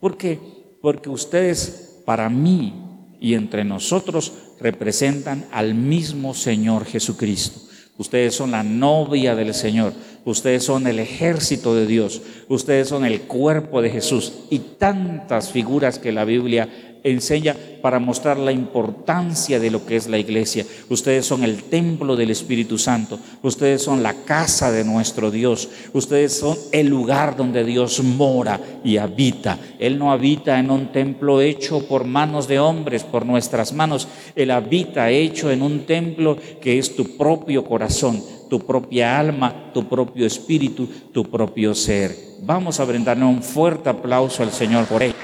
[0.00, 0.38] porque,
[0.80, 2.72] porque ustedes para mí
[3.20, 7.60] y entre nosotros representan al mismo Señor Jesucristo.
[7.98, 9.92] Ustedes son la novia del Señor,
[10.24, 14.32] ustedes son el ejército de Dios, ustedes son el cuerpo de Jesús.
[14.48, 20.08] Y tantas figuras que la Biblia enseña para mostrar la importancia de lo que es
[20.08, 20.66] la iglesia.
[20.88, 26.36] Ustedes son el templo del Espíritu Santo, ustedes son la casa de nuestro Dios, ustedes
[26.36, 29.58] son el lugar donde Dios mora y habita.
[29.78, 34.50] Él no habita en un templo hecho por manos de hombres, por nuestras manos, Él
[34.50, 40.26] habita hecho en un templo que es tu propio corazón, tu propia alma, tu propio
[40.26, 42.16] espíritu, tu propio ser.
[42.42, 45.14] Vamos a brindarle un fuerte aplauso al Señor por ello.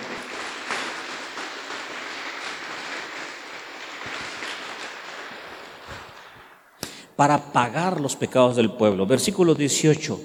[7.17, 9.07] Para pagar los pecados del pueblo.
[9.07, 10.21] Versículo 18.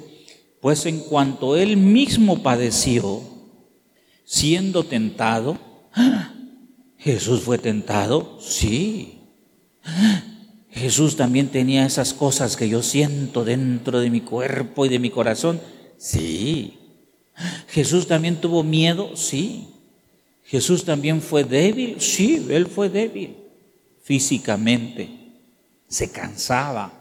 [0.62, 3.22] Pues en cuanto él mismo padeció,
[4.26, 5.58] siendo tentado.
[6.98, 9.20] Jesús fue tentado, sí.
[10.72, 15.10] Jesús también tenía esas cosas que yo siento dentro de mi cuerpo y de mi
[15.10, 15.62] corazón,
[15.98, 16.78] sí.
[17.68, 19.68] Jesús también tuvo miedo, sí.
[20.44, 23.38] Jesús también fue débil, sí, él fue débil
[24.02, 25.19] físicamente
[25.90, 26.94] se cansaba.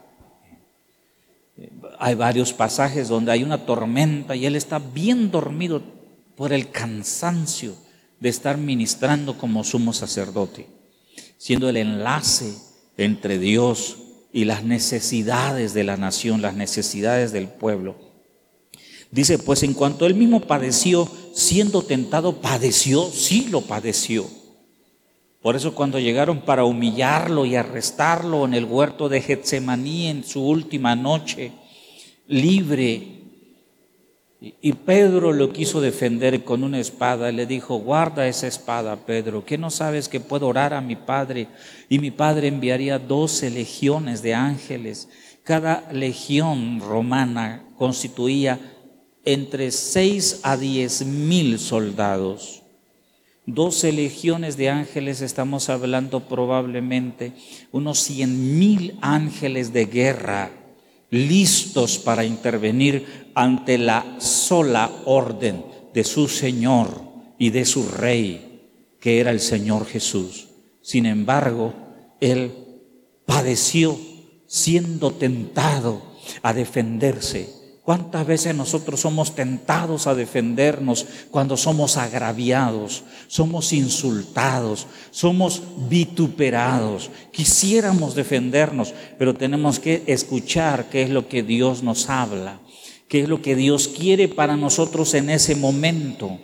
[1.98, 5.82] Hay varios pasajes donde hay una tormenta y él está bien dormido
[6.36, 7.74] por el cansancio
[8.20, 10.66] de estar ministrando como sumo sacerdote,
[11.36, 12.54] siendo el enlace
[12.96, 13.98] entre Dios
[14.32, 17.96] y las necesidades de la nación, las necesidades del pueblo.
[19.10, 24.37] Dice, pues en cuanto él mismo padeció, siendo tentado, padeció, sí lo padeció
[25.48, 30.46] por eso cuando llegaron para humillarlo y arrestarlo en el huerto de Getsemaní en su
[30.46, 31.52] última noche,
[32.26, 33.22] libre,
[34.42, 39.56] y Pedro lo quiso defender con una espada, le dijo, guarda esa espada, Pedro, que
[39.56, 41.48] no sabes que puedo orar a mi Padre
[41.88, 45.08] y mi Padre enviaría doce legiones de ángeles.
[45.44, 48.60] Cada legión romana constituía
[49.24, 52.64] entre seis a diez mil soldados.
[53.50, 57.32] 12 legiones de ángeles, estamos hablando probablemente
[57.72, 60.50] unos cien mil ángeles de guerra
[61.10, 66.90] listos para intervenir ante la sola orden de su Señor
[67.38, 68.60] y de su Rey,
[69.00, 70.48] que era el Señor Jesús.
[70.82, 71.72] Sin embargo,
[72.20, 72.52] Él
[73.24, 73.98] padeció
[74.46, 76.02] siendo tentado
[76.42, 77.48] a defenderse
[77.88, 87.10] ¿Cuántas veces nosotros somos tentados a defendernos cuando somos agraviados, somos insultados, somos vituperados?
[87.32, 92.60] Quisiéramos defendernos, pero tenemos que escuchar qué es lo que Dios nos habla,
[93.08, 96.38] qué es lo que Dios quiere para nosotros en ese momento.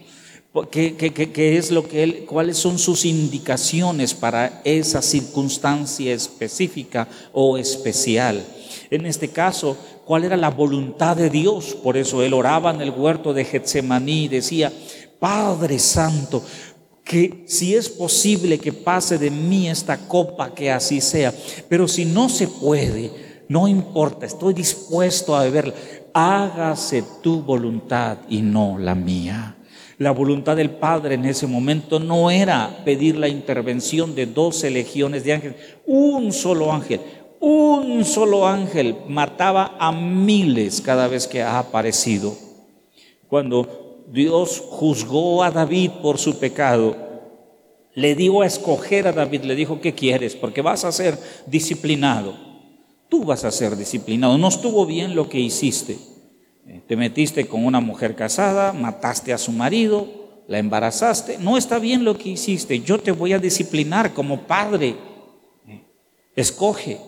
[0.70, 7.58] ¿Qué, qué, es lo que él, ¿Cuáles son sus indicaciones para esa circunstancia específica o
[7.58, 8.40] especial?
[8.88, 11.74] En este caso, cuál era la voluntad de Dios.
[11.82, 14.72] Por eso él oraba en el huerto de Getsemaní y decía,
[15.18, 16.44] Padre Santo,
[17.02, 21.34] que si es posible que pase de mí esta copa, que así sea.
[21.68, 23.10] Pero si no se puede,
[23.48, 25.74] no importa, estoy dispuesto a beberla.
[26.12, 29.56] Hágase tu voluntad y no la mía.
[29.98, 35.24] La voluntad del Padre en ese momento no era pedir la intervención de doce legiones
[35.24, 37.00] de ángeles, un solo ángel,
[37.40, 42.34] un solo ángel mataba a miles cada vez que ha aparecido.
[43.28, 46.96] cuando Dios juzgó a David por su pecado,
[47.94, 50.34] le dio a escoger a David, le dijo, ¿qué quieres?
[50.36, 52.36] Porque vas a ser disciplinado.
[53.08, 54.36] Tú vas a ser disciplinado.
[54.38, 55.96] No estuvo bien lo que hiciste.
[56.66, 60.08] Eh, te metiste con una mujer casada, mataste a su marido,
[60.48, 61.38] la embarazaste.
[61.38, 62.80] No está bien lo que hiciste.
[62.80, 64.96] Yo te voy a disciplinar como padre.
[65.68, 65.82] Eh,
[66.36, 66.98] escoge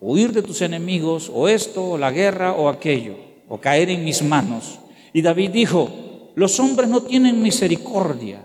[0.00, 3.16] huir de tus enemigos, o esto, o la guerra, o aquello,
[3.48, 4.78] o caer en mis manos.
[5.12, 5.90] Y David dijo,
[6.34, 8.44] los hombres no tienen misericordia.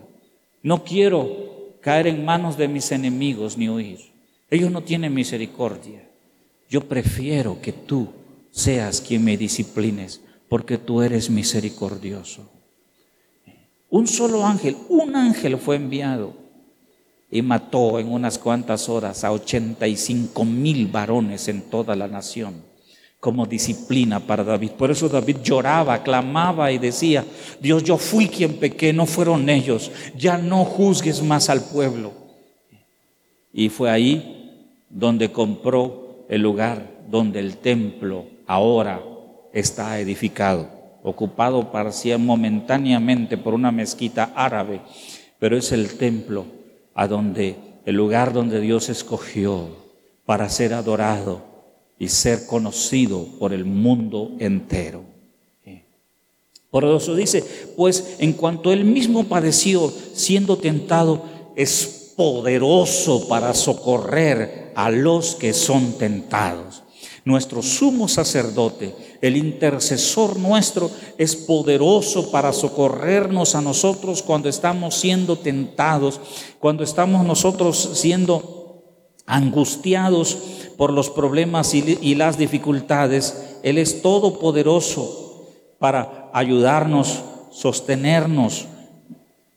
[0.61, 3.99] No quiero caer en manos de mis enemigos ni huir.
[4.49, 6.07] Ellos no tienen misericordia.
[6.69, 8.09] Yo prefiero que tú
[8.56, 12.49] seas quien me disciplines, porque tú eres misericordioso.
[13.89, 16.34] Un solo ángel, un ángel fue enviado
[17.30, 22.64] y mató en unas cuantas horas a 85 mil varones en toda la nación
[23.20, 24.72] como disciplina para David.
[24.72, 27.26] Por eso David lloraba, clamaba y decía,
[27.60, 32.14] Dios, yo fui quien pequé, no fueron ellos, ya no juzgues más al pueblo.
[33.51, 39.03] Y fue ahí donde compró el lugar donde el templo ahora
[39.53, 40.67] está edificado,
[41.03, 44.81] ocupado parcial momentáneamente por una mezquita árabe,
[45.39, 46.45] pero es el templo
[46.93, 49.69] a donde el lugar donde Dios escogió
[50.25, 51.43] para ser adorado
[51.99, 55.03] y ser conocido por el mundo entero.
[56.71, 57.41] Por eso dice,
[57.77, 61.23] pues en cuanto él mismo padeció siendo tentado,
[61.55, 66.83] es poderoso para socorrer a los que son tentados.
[67.26, 75.36] Nuestro sumo sacerdote, el intercesor nuestro, es poderoso para socorrernos a nosotros cuando estamos siendo
[75.36, 76.21] tentados,
[76.59, 78.84] cuando estamos nosotros siendo
[79.26, 80.38] angustiados
[80.78, 85.47] por los problemas y, las dificultades, Él es todopoderoso
[85.80, 88.67] para ayudarnos, sostenernos,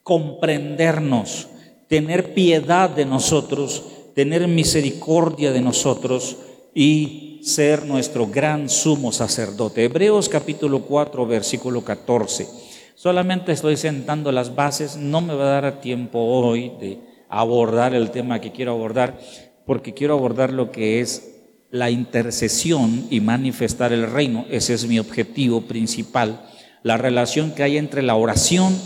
[0.02, 1.48] comprendernos,
[1.86, 3.82] tener piedad de nosotros,
[4.14, 6.38] tener misericordia de nosotros
[6.74, 9.84] y ser nuestro gran sumo sacerdote.
[9.84, 12.46] Hebreos capítulo 4, versículo 14.
[12.94, 16.98] Solamente estoy sentando las bases, no me va a dar tiempo hoy de
[17.30, 19.18] abordar el tema que quiero abordar,
[19.64, 21.36] porque quiero abordar lo que es
[21.70, 24.44] la intercesión y manifestar el reino.
[24.50, 26.44] Ese es mi objetivo principal.
[26.82, 28.76] La relación que hay entre la oración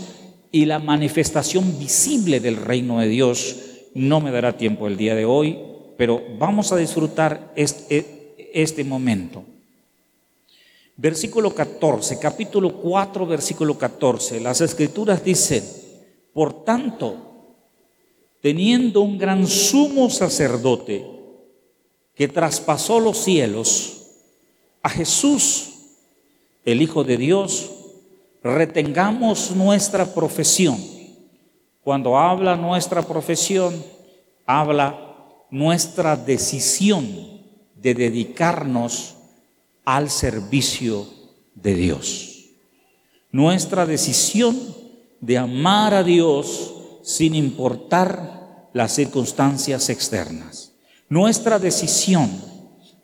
[0.51, 3.57] y la manifestación visible del reino de Dios.
[3.93, 5.59] No me dará tiempo el día de hoy,
[5.97, 8.22] pero vamos a disfrutar este,
[8.53, 9.43] este momento.
[10.95, 14.39] Versículo 14, capítulo 4, versículo 14.
[14.39, 15.63] Las escrituras dicen,
[16.31, 17.17] por tanto,
[18.41, 21.03] teniendo un gran sumo sacerdote
[22.13, 24.01] que traspasó los cielos,
[24.83, 25.69] a Jesús,
[26.63, 27.71] el Hijo de Dios,
[28.43, 30.77] retengamos nuestra profesión.
[31.83, 33.83] Cuando habla nuestra profesión,
[34.45, 35.15] habla
[35.49, 37.32] nuestra decisión
[37.83, 39.15] de dedicarnos
[39.83, 41.05] al servicio
[41.53, 42.45] de Dios.
[43.31, 44.57] Nuestra decisión
[45.19, 50.71] de amar a Dios sin importar las circunstancias externas.
[51.09, 52.31] Nuestra decisión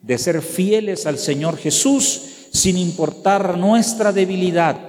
[0.02, 2.22] de ser fieles al Señor Jesús
[2.54, 4.80] sin importar nuestra debilidad,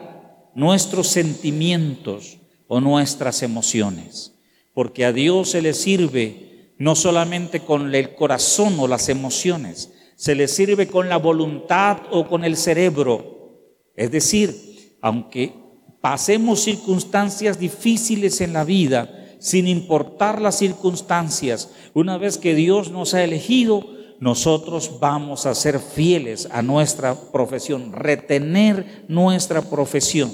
[0.55, 2.39] nuestros sentimientos
[2.69, 4.35] o nuestras emociones.
[4.73, 6.50] Porque a Dios se le sirve
[6.81, 12.27] no solamente con el corazón o las emociones, se le sirve con la voluntad o
[12.27, 13.69] con el cerebro.
[13.95, 15.53] Es decir, aunque
[16.01, 23.13] pasemos circunstancias difíciles en la vida, sin importar las circunstancias, una vez que Dios nos
[23.13, 23.85] ha elegido,
[24.19, 30.33] nosotros vamos a ser fieles a nuestra profesión, retener nuestra profesión,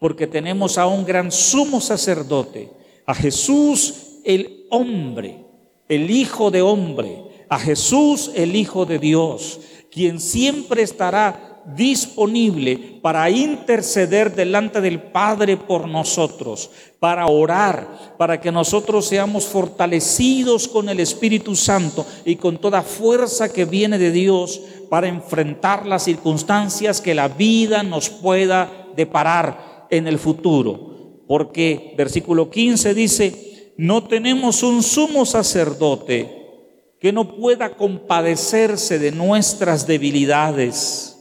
[0.00, 2.72] porque tenemos a un gran sumo sacerdote,
[3.06, 5.43] a Jesús el hombre,
[5.88, 9.60] el Hijo de hombre, a Jesús el Hijo de Dios,
[9.90, 18.52] quien siempre estará disponible para interceder delante del Padre por nosotros, para orar, para que
[18.52, 24.60] nosotros seamos fortalecidos con el Espíritu Santo y con toda fuerza que viene de Dios
[24.90, 30.92] para enfrentar las circunstancias que la vida nos pueda deparar en el futuro.
[31.26, 36.44] Porque versículo 15 dice, no tenemos un sumo sacerdote
[37.00, 41.18] que no pueda compadecerse de nuestras debilidades.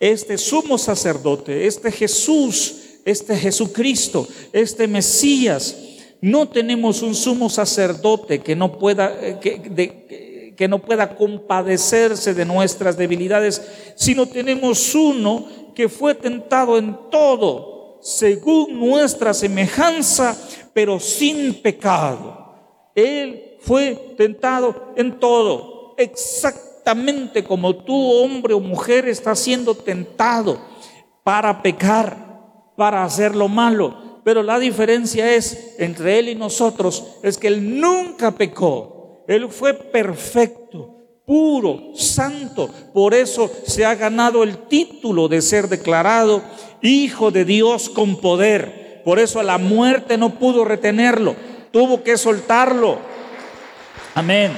[0.00, 2.74] Este sumo sacerdote, este Jesús,
[3.04, 5.76] este Jesucristo, este Mesías,
[6.20, 12.96] no tenemos un sumo sacerdote que no pueda, que, que no pueda compadecerse de nuestras
[12.96, 13.62] debilidades,
[13.94, 20.36] sino tenemos uno que fue tentado en todo, según nuestra semejanza,
[20.76, 22.52] pero sin pecado.
[22.94, 30.60] Él fue tentado en todo, exactamente como tú, hombre o mujer, estás siendo tentado
[31.24, 34.20] para pecar, para hacer lo malo.
[34.22, 39.24] Pero la diferencia es entre Él y nosotros, es que Él nunca pecó.
[39.28, 42.68] Él fue perfecto, puro, santo.
[42.92, 46.42] Por eso se ha ganado el título de ser declarado
[46.82, 48.85] Hijo de Dios con poder.
[49.06, 51.36] Por eso la muerte no pudo retenerlo,
[51.70, 52.98] tuvo que soltarlo.
[54.16, 54.50] Amén.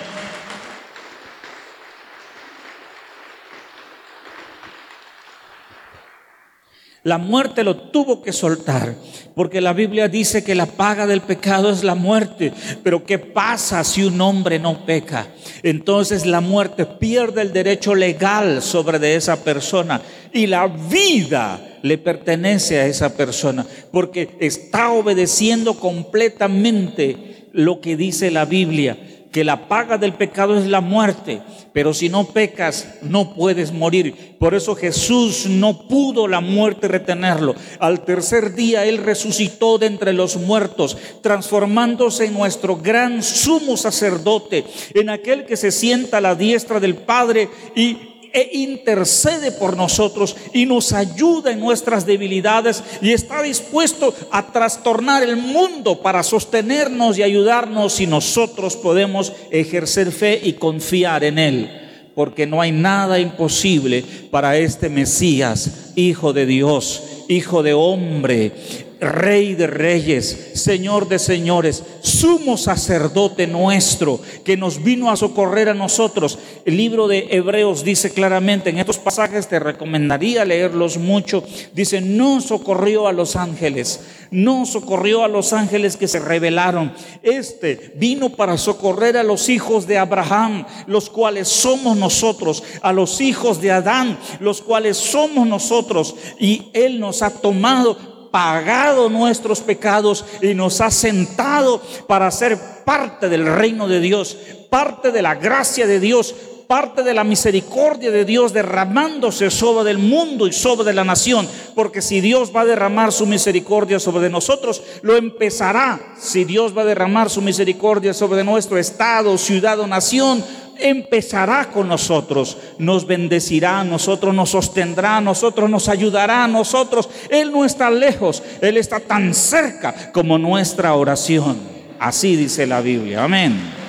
[7.08, 8.94] La muerte lo tuvo que soltar,
[9.34, 12.52] porque la Biblia dice que la paga del pecado es la muerte.
[12.82, 15.28] Pero ¿qué pasa si un hombre no peca?
[15.62, 20.02] Entonces la muerte pierde el derecho legal sobre de esa persona
[20.34, 28.30] y la vida le pertenece a esa persona, porque está obedeciendo completamente lo que dice
[28.30, 28.98] la Biblia
[29.38, 31.40] que la paga del pecado es la muerte,
[31.72, 34.34] pero si no pecas no puedes morir.
[34.40, 37.54] Por eso Jesús no pudo la muerte retenerlo.
[37.78, 44.64] Al tercer día Él resucitó de entre los muertos, transformándose en nuestro gran sumo sacerdote,
[44.94, 50.36] en aquel que se sienta a la diestra del Padre y e intercede por nosotros
[50.52, 57.18] y nos ayuda en nuestras debilidades y está dispuesto a trastornar el mundo para sostenernos
[57.18, 61.70] y ayudarnos si nosotros podemos ejercer fe y confiar en Él.
[62.14, 68.52] Porque no hay nada imposible para este Mesías, Hijo de Dios, Hijo de hombre,
[69.00, 75.74] Rey de reyes, Señor de señores, sumo sacerdote nuestro, que nos vino a socorrer a
[75.74, 76.36] nosotros.
[76.64, 81.44] El libro de Hebreos dice claramente, en estos pasajes te recomendaría leerlos mucho,
[81.74, 84.00] dice, no socorrió a los ángeles,
[84.32, 86.92] no socorrió a los ángeles que se rebelaron.
[87.22, 93.20] Este vino para socorrer a los hijos de Abraham, los cuales somos nosotros, a los
[93.20, 100.24] hijos de Adán, los cuales somos nosotros, y Él nos ha tomado pagado nuestros pecados
[100.42, 104.36] y nos ha sentado para ser parte del reino de Dios,
[104.70, 106.34] parte de la gracia de Dios,
[106.68, 111.48] parte de la misericordia de Dios derramándose sobre el mundo y sobre la nación.
[111.74, 115.98] Porque si Dios va a derramar su misericordia sobre nosotros, lo empezará.
[116.20, 120.44] Si Dios va a derramar su misericordia sobre nuestro estado, ciudad o nación,
[120.78, 127.08] empezará con nosotros, nos bendecirá, nosotros nos sostendrá, nosotros nos ayudará, a nosotros.
[127.30, 131.56] Él no está lejos, Él está tan cerca como nuestra oración.
[131.98, 133.24] Así dice la Biblia.
[133.24, 133.87] Amén.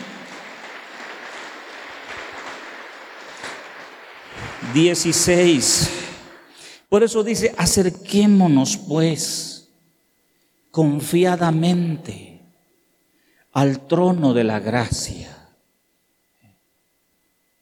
[4.74, 5.90] 16.
[6.90, 9.70] Por eso dice, acerquémonos pues
[10.72, 12.42] confiadamente
[13.52, 15.36] al trono de la gracia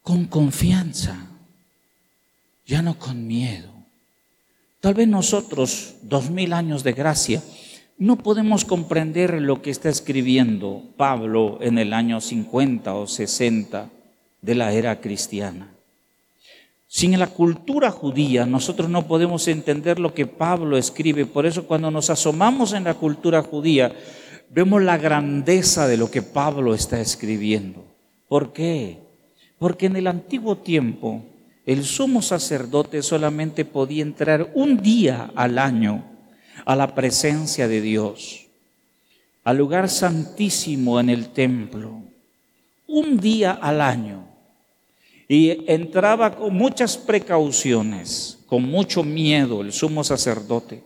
[0.07, 1.17] con confianza,
[2.65, 3.73] ya no con miedo.
[4.79, 7.43] Tal vez nosotros, dos mil años de gracia,
[7.97, 13.89] no podemos comprender lo que está escribiendo Pablo en el año 50 o 60
[14.41, 15.76] de la era cristiana.
[16.87, 21.25] Sin la cultura judía nosotros no podemos entender lo que Pablo escribe.
[21.25, 23.93] Por eso cuando nos asomamos en la cultura judía
[24.49, 27.85] vemos la grandeza de lo que Pablo está escribiendo.
[28.29, 28.99] ¿Por qué?
[29.59, 31.23] Porque en el antiguo tiempo
[31.65, 36.05] el sumo sacerdote solamente podía entrar un día al año
[36.65, 38.47] a la presencia de Dios,
[39.43, 42.01] al lugar santísimo en el templo,
[42.87, 44.26] un día al año.
[45.27, 50.83] Y entraba con muchas precauciones, con mucho miedo el sumo sacerdote.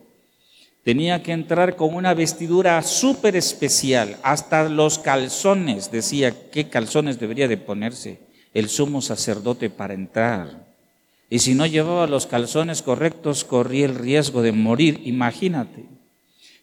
[0.84, 7.46] Tenía que entrar con una vestidura súper especial, hasta los calzones, decía qué calzones debería
[7.46, 8.18] de ponerse
[8.52, 10.72] el sumo sacerdote para entrar.
[11.30, 15.00] Y si no llevaba los calzones correctos, corría el riesgo de morir.
[15.04, 15.86] Imagínate.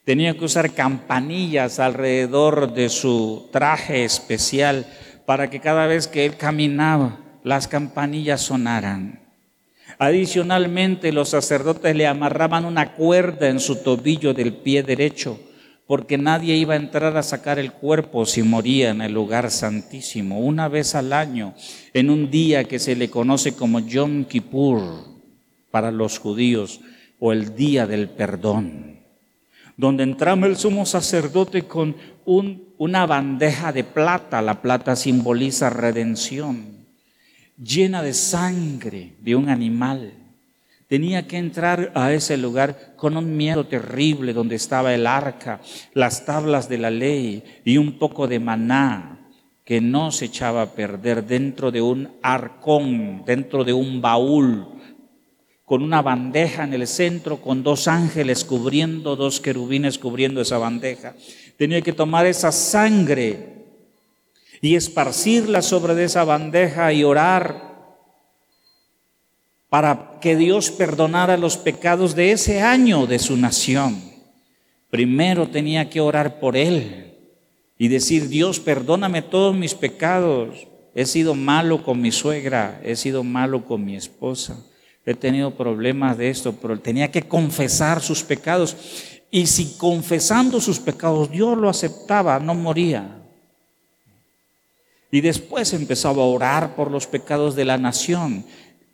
[0.04, 4.86] Tenía que usar campanillas alrededor de su traje especial
[5.26, 9.20] para que cada vez que él caminaba, las campanillas sonaran.
[9.98, 15.40] Adicionalmente, los sacerdotes le amarraban una cuerda en su tobillo del pie derecho
[15.90, 20.38] porque nadie iba a entrar a sacar el cuerpo si moría en el lugar santísimo,
[20.40, 21.56] una vez al año,
[21.96, 24.84] en un día que se le conoce como Yom Kippur
[25.72, 26.80] para los judíos,
[27.18, 29.00] o el día del perdón,
[29.78, 36.79] donde entraba el sumo sacerdote con una bandeja de plata, la plata simboliza redención,
[37.64, 40.14] llena de sangre de un animal.
[40.88, 45.62] Tenía que entrar a ese lugar con un miedo terrible donde estaba el arca,
[45.94, 49.20] las tablas de la ley y un poco de maná
[49.64, 54.66] que no se echaba a perder dentro de un arcón, dentro de un baúl,
[55.64, 61.14] con una bandeja en el centro, con dos ángeles cubriendo, dos querubines cubriendo esa bandeja.
[61.56, 63.59] Tenía que tomar esa sangre
[64.62, 67.70] y esparcirla sobre esa bandeja y orar
[69.70, 74.02] para que Dios perdonara los pecados de ese año de su nación.
[74.90, 77.14] Primero tenía que orar por él
[77.78, 80.68] y decir, Dios, perdóname todos mis pecados.
[80.96, 84.66] He sido malo con mi suegra, he sido malo con mi esposa,
[85.06, 88.76] he tenido problemas de esto, pero tenía que confesar sus pecados.
[89.32, 93.19] Y si confesando sus pecados Dios lo aceptaba, no moría.
[95.12, 98.46] Y después empezaba a orar por los pecados de la nación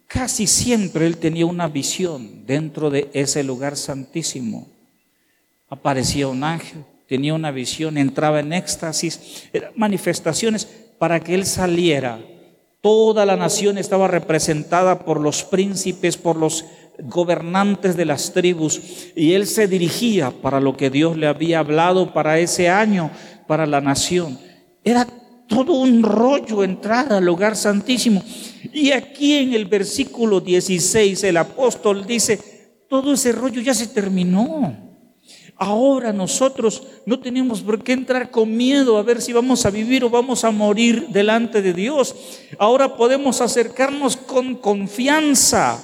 [0.08, 4.68] casi siempre él tenía una visión dentro de ese lugar santísimo.
[5.68, 10.68] Aparecía un ángel, tenía una visión, entraba en éxtasis, eran manifestaciones
[11.00, 12.20] para que él saliera.
[12.82, 16.66] Toda la nación estaba representada por los príncipes, por los
[17.00, 22.14] gobernantes de las tribus, y él se dirigía para lo que Dios le había hablado
[22.14, 23.10] para ese año,
[23.48, 24.40] para la nación.
[24.84, 25.08] Era
[25.48, 28.24] todo un rollo entrar al lugar santísimo.
[28.74, 32.40] Y aquí en el versículo 16 el apóstol dice,
[32.90, 34.86] todo ese rollo ya se terminó.
[35.58, 40.04] Ahora nosotros no tenemos por qué entrar con miedo a ver si vamos a vivir
[40.04, 42.14] o vamos a morir delante de Dios.
[42.60, 45.82] Ahora podemos acercarnos con confianza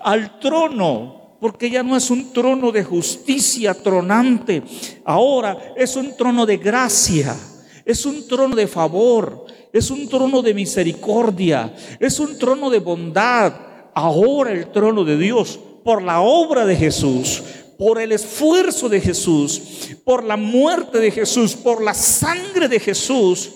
[0.00, 4.62] al trono, porque ya no es un trono de justicia tronante,
[5.04, 7.36] ahora es un trono de gracia
[7.84, 13.52] es un trono de favor, es un trono de misericordia, es un trono de bondad.
[13.94, 17.42] Ahora el trono de Dios, por la obra de Jesús,
[17.78, 19.62] por el esfuerzo de Jesús,
[20.04, 23.50] por la muerte de Jesús, por la sangre de Jesús,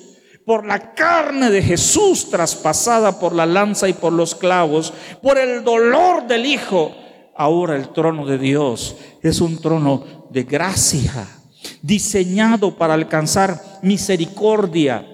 [0.45, 5.65] por la carne de Jesús traspasada por la lanza y por los clavos, por el
[5.65, 6.95] dolor del Hijo.
[7.37, 11.27] Ahora el trono de Dios es un trono de gracia
[11.87, 15.07] diseñado para alcanzar misericordia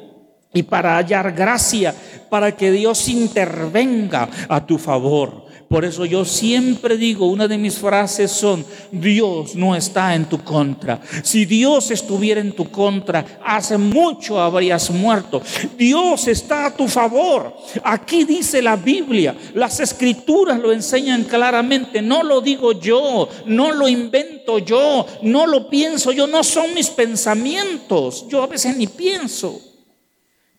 [0.55, 1.95] y para hallar gracia,
[2.31, 5.45] para que Dios intervenga a tu favor.
[5.73, 10.45] Por eso yo siempre digo, una de mis frases son, Dios no está en tu
[10.45, 11.01] contra.
[11.23, 15.41] Si Dios estuviera en tu contra, hace mucho habrías muerto.
[15.79, 17.57] Dios está a tu favor.
[17.85, 23.89] Aquí dice la Biblia, las escrituras lo enseñan claramente, no lo digo yo, no lo
[23.89, 28.27] invento yo, no lo pienso yo, no son mis pensamientos.
[28.29, 29.59] Yo a veces ni pienso.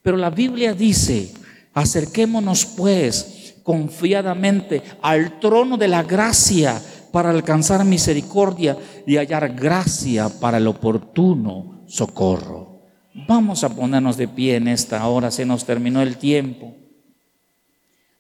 [0.02, 1.32] Pero la Biblia dice,
[1.76, 10.58] acerquémonos pues confiadamente al trono de la gracia para alcanzar misericordia y hallar gracia para
[10.58, 12.82] el oportuno socorro.
[13.28, 16.74] Vamos a ponernos de pie en esta hora, se nos terminó el tiempo.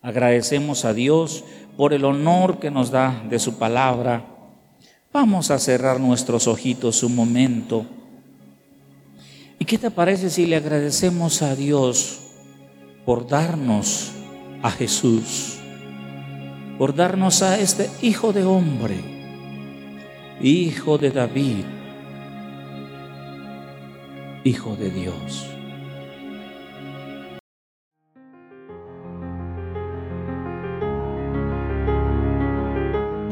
[0.02, 1.44] Agradecemos a Dios
[1.76, 4.26] por el honor que nos da de su palabra.
[5.12, 7.86] Vamos a cerrar nuestros ojitos un momento.
[9.58, 12.20] ¿Y qué te parece si le agradecemos a Dios
[13.06, 14.12] por darnos
[14.64, 15.60] a Jesús,
[16.78, 18.96] por darnos a este Hijo de hombre,
[20.42, 21.66] Hijo de David,
[24.46, 25.50] Hijo de Dios.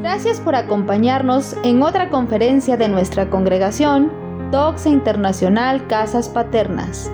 [0.01, 4.11] Gracias por acompañarnos en otra conferencia de nuestra congregación,
[4.51, 7.09] Doxa Internacional Casas Paternas.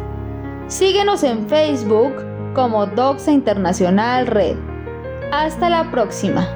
[0.68, 2.27] Síguenos en Facebook
[2.58, 4.58] como Doxa Internacional Red.
[5.32, 6.48] Hasta la próxima.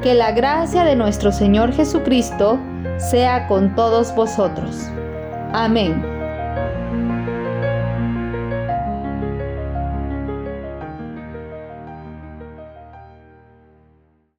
[0.00, 2.60] Que la gracia de nuestro Señor Jesucristo
[2.98, 4.86] sea con todos vosotros.
[5.52, 6.11] Amén.